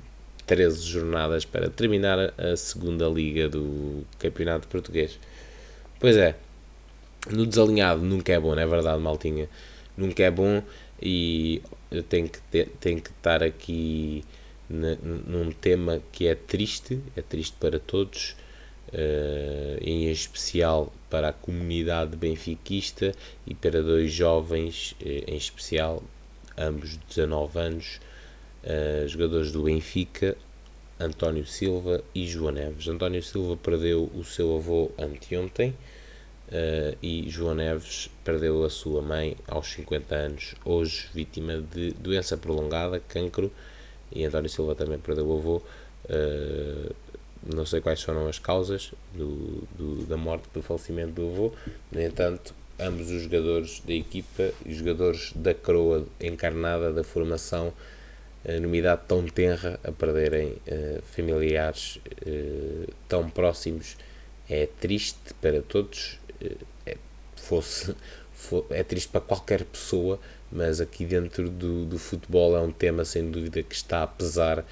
[0.46, 5.18] 13 jornadas para terminar a segunda liga do Campeonato Português.
[5.98, 6.34] Pois é,
[7.30, 9.48] no desalinhado nunca é bom, não é verdade, Maltinha?
[9.96, 10.62] Nunca é bom
[11.00, 14.24] e eu tenho que, ter, tenho que estar aqui
[14.68, 18.36] num tema que é triste, é triste para todos,
[18.92, 23.12] uh, em especial para a comunidade benfiquista
[23.46, 26.02] e para dois jovens uh, em especial,
[26.56, 28.00] ambos 19 anos,
[28.64, 30.36] uh, jogadores do Benfica,
[30.98, 32.86] António Silva e João Neves.
[32.86, 39.36] António Silva perdeu o seu avô anteontem uh, e João Neves perdeu a sua mãe
[39.48, 43.50] aos 50 anos, hoje vítima de doença prolongada, cancro,
[44.12, 45.62] e António Silva também perdeu o avô.
[47.42, 51.52] Não sei quais foram as causas do, do, da morte, do falecimento do avô,
[51.90, 57.72] no entanto, ambos os jogadores da equipa e jogadores da coroa encarnada da formação
[58.44, 63.96] eh, numa idade tão tenra a perderem uh, familiares uh, tão próximos
[64.48, 66.18] é triste para todos.
[66.42, 66.56] Uh,
[66.86, 66.96] é,
[67.36, 67.94] fosse,
[68.70, 70.18] é triste para qualquer pessoa
[70.50, 74.64] mas aqui dentro do, do futebol é um tema sem dúvida que está a pesar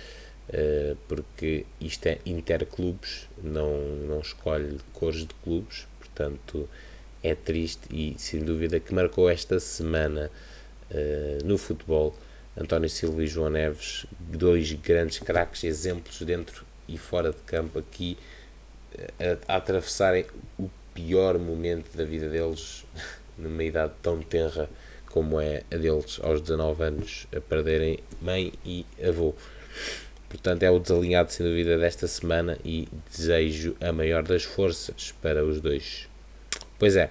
[1.07, 6.69] porque isto é interclubes não, não escolhe cores de clubes portanto
[7.23, 10.31] é triste e sem dúvida que marcou esta semana
[11.45, 12.15] no futebol
[12.61, 18.19] António Silva e João Neves, dois grandes craques, exemplos dentro e fora de campo aqui,
[19.20, 20.27] a, a atravessarem
[20.59, 22.85] o pior momento da vida deles,
[23.39, 24.69] numa idade tão tenra
[25.07, 29.35] como é a deles aos 19 anos, a perderem mãe e avô.
[30.29, 35.45] Portanto, é o desalinhado sem dúvida desta semana e desejo a maior das forças para
[35.45, 36.09] os dois.
[36.79, 37.11] Pois é,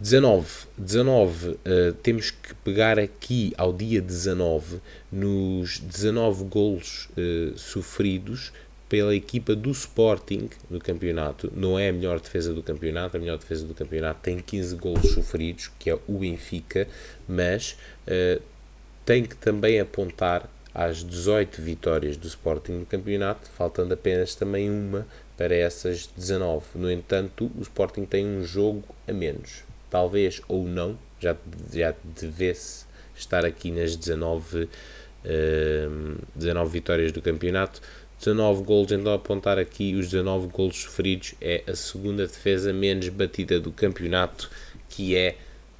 [0.00, 1.58] 19, 19 uh,
[2.02, 4.80] temos que pegar aqui ao dia 19
[5.12, 8.50] nos 19 golos uh, sofridos
[8.88, 11.52] pela equipa do Sporting no campeonato.
[11.54, 15.12] Não é a melhor defesa do campeonato, a melhor defesa do campeonato tem 15 golos
[15.12, 16.88] sofridos, que é o Benfica,
[17.28, 17.76] mas
[18.08, 18.42] uh,
[19.04, 25.06] tem que também apontar às 18 vitórias do Sporting no campeonato, faltando apenas também uma
[25.36, 26.66] para essas 19.
[26.74, 31.36] No entanto, o Sporting tem um jogo a menos talvez ou não, já,
[31.72, 34.68] já devesse estar aqui nas 19, uh,
[36.34, 37.82] 19 vitórias do campeonato.
[38.18, 43.58] 19 golos, então apontar aqui os 19 golos sofridos é a segunda defesa menos batida
[43.58, 44.50] do campeonato,
[44.90, 45.36] que é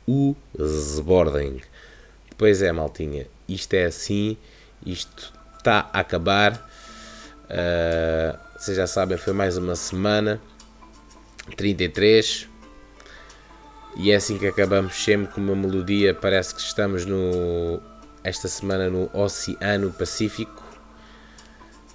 [0.06, 1.60] o Sporting.
[2.38, 4.38] Pois é, maltinha, isto é assim,
[4.85, 6.55] isto está a acabar.
[7.44, 10.40] Uh, vocês já sabem, foi mais uma semana.
[11.57, 12.48] 33,
[13.97, 16.15] e é assim que acabamos sempre com uma melodia.
[16.15, 17.81] Parece que estamos no
[18.23, 20.62] esta semana no Oceano Pacífico.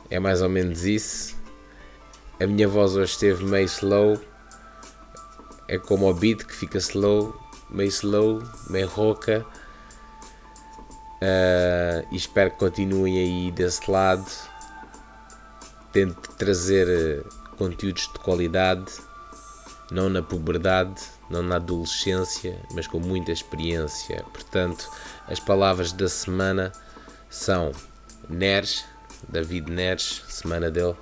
[0.10, 1.36] É mais ou menos isso.
[2.40, 4.20] A minha voz hoje esteve meio slow.
[5.68, 7.36] É como o beat que fica slow,
[7.70, 9.46] meio slow, meio rouca.
[11.26, 14.26] Uh, e espero que continuem aí desse lado.
[15.92, 17.24] Tento trazer eh,
[17.58, 18.92] conteúdos de qualidade,
[19.90, 24.24] não na puberdade não na adolescência, mas com muita experiência.
[24.32, 24.90] Portanto,
[25.28, 26.72] as palavras da semana
[27.30, 27.72] são
[28.30, 28.86] Neres,
[29.28, 30.96] David Neres, semana dele,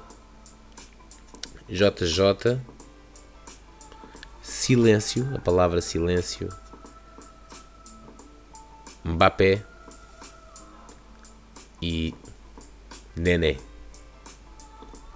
[1.68, 2.60] JJ,
[4.42, 6.50] silêncio, a palavra silêncio,
[9.04, 9.66] Mbappé
[11.84, 12.16] e
[13.16, 13.58] Nenê.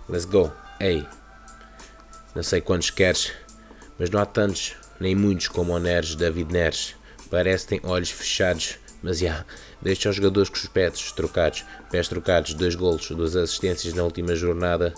[0.10, 0.52] Let's go.
[0.82, 1.06] Ei,
[2.36, 3.32] não sei quantos queres,
[3.98, 6.96] mas não há tantos nem muitos como o Neres, David Neres.
[7.32, 9.46] Parece que tem olhos fechados, mas já,
[9.82, 14.36] deixa os jogadores com os pés trocados, pés trocados, dois golos, duas assistências na última
[14.36, 14.94] jornada.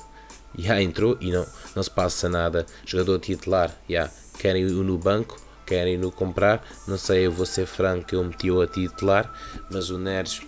[0.58, 2.66] Já entrou e não, não se passa nada.
[2.84, 4.14] Jogador titular, já, yeah.
[4.40, 6.68] querem-o no banco, querem-no comprar.
[6.88, 9.32] Não sei, eu vou ser franco, eu meti-o a titular,
[9.72, 10.41] mas o Neres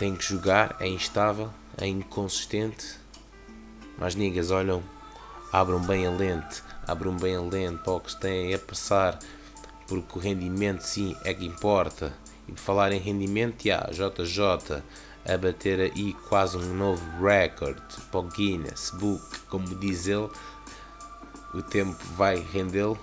[0.00, 1.48] tem que jogar, é instável,
[1.78, 2.98] é inconsistente.
[3.96, 4.82] Mas niggas, olham,
[5.52, 9.18] abram bem a lente abram bem lento para o que tem a passar,
[9.86, 12.12] porque o rendimento sim é que importa.
[12.48, 14.82] E por falar em rendimento, já, JJ
[15.24, 20.28] a bater aí quase um novo recorde para o Guinness Book, como diz ele,
[21.54, 22.98] o tempo vai rendê-lo.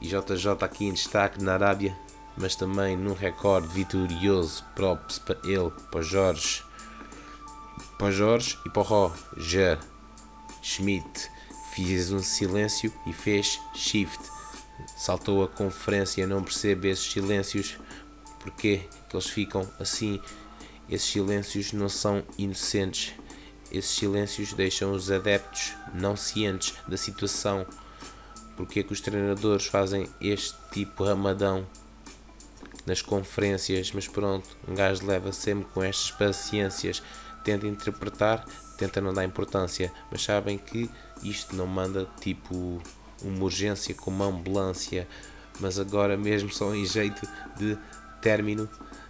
[0.00, 1.96] E JJ aqui em destaque na Arábia,
[2.36, 6.62] mas também num recorde vitorioso, props para ele, para Jorge.
[7.98, 9.78] para Jorge e para Roger.
[10.62, 11.30] Schmidt
[11.74, 14.18] fez um silêncio e fez shift.
[14.96, 17.78] Saltou a conferência, não percebe esses silêncios,
[18.40, 20.20] porque que eles ficam assim.
[20.88, 23.14] Esses silêncios não são inocentes.
[23.70, 27.66] Esses silêncios deixam os adeptos não cientes da situação.
[28.56, 31.66] Porque é que os treinadores fazem este tipo de ramadão
[32.86, 33.92] nas conferências?
[33.92, 37.02] Mas pronto, um gajo leva sempre com estas paciências,
[37.42, 38.44] tenta interpretar,
[38.76, 40.90] tenta não dar importância, mas sabem que
[41.22, 42.82] isto não manda tipo
[43.22, 45.08] uma urgência como uma ambulância,
[45.60, 47.78] mas agora mesmo só em jeito de
[48.20, 48.68] término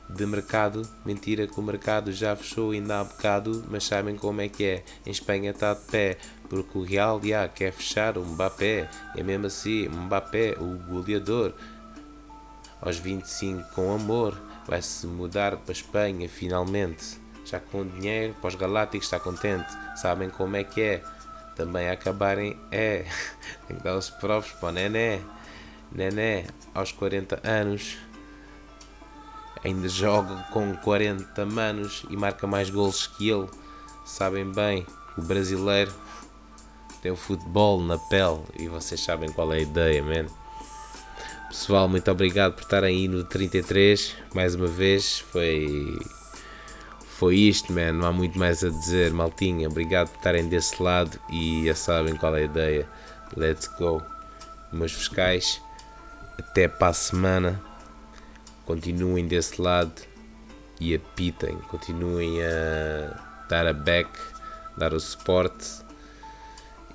[0.08, 0.82] de mercado.
[1.04, 4.84] Mentira que o mercado já fechou ainda há bocado, mas sabem como é que é.
[5.06, 6.18] Em Espanha está de pé,
[6.48, 8.88] porque o Real já quer fechar o Mbappé.
[9.16, 11.54] É mesmo assim, Mbappé, o goleador.
[12.80, 17.20] Aos 25 com amor, vai se mudar para a Espanha finalmente.
[17.44, 19.70] Já com dinheiro, para os Galácticos está contente.
[19.96, 21.02] Sabem como é que é.
[21.56, 23.06] Também acabarem é.
[23.68, 25.20] Tem que dar os provos para o Nené.
[25.92, 27.98] Nené, aos 40 anos
[29.64, 33.48] ainda joga com 40 manos e marca mais gols que ele.
[34.04, 34.86] Sabem bem,
[35.16, 35.92] o brasileiro
[37.00, 40.26] tem o futebol na pele e vocês sabem qual é a ideia, man.
[41.56, 45.20] Pessoal, muito obrigado por estarem aí no 33 mais uma vez.
[45.20, 45.96] Foi
[46.98, 47.92] foi isto, man.
[47.92, 49.68] Não há muito mais a dizer, maltinha.
[49.68, 52.88] Obrigado por estarem desse lado e já sabem qual é a ideia.
[53.36, 54.02] Let's go,
[54.72, 55.62] meus fiscais.
[56.36, 57.62] Até para a semana
[58.66, 60.02] continuem desse lado
[60.80, 64.10] e apitem, continuem a dar a back,
[64.76, 65.84] dar o suporte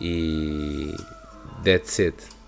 [0.02, 0.94] e
[1.64, 2.39] that's it.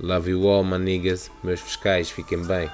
[0.00, 2.70] Love you all, my niggas, meus fiscais, fiquem bem.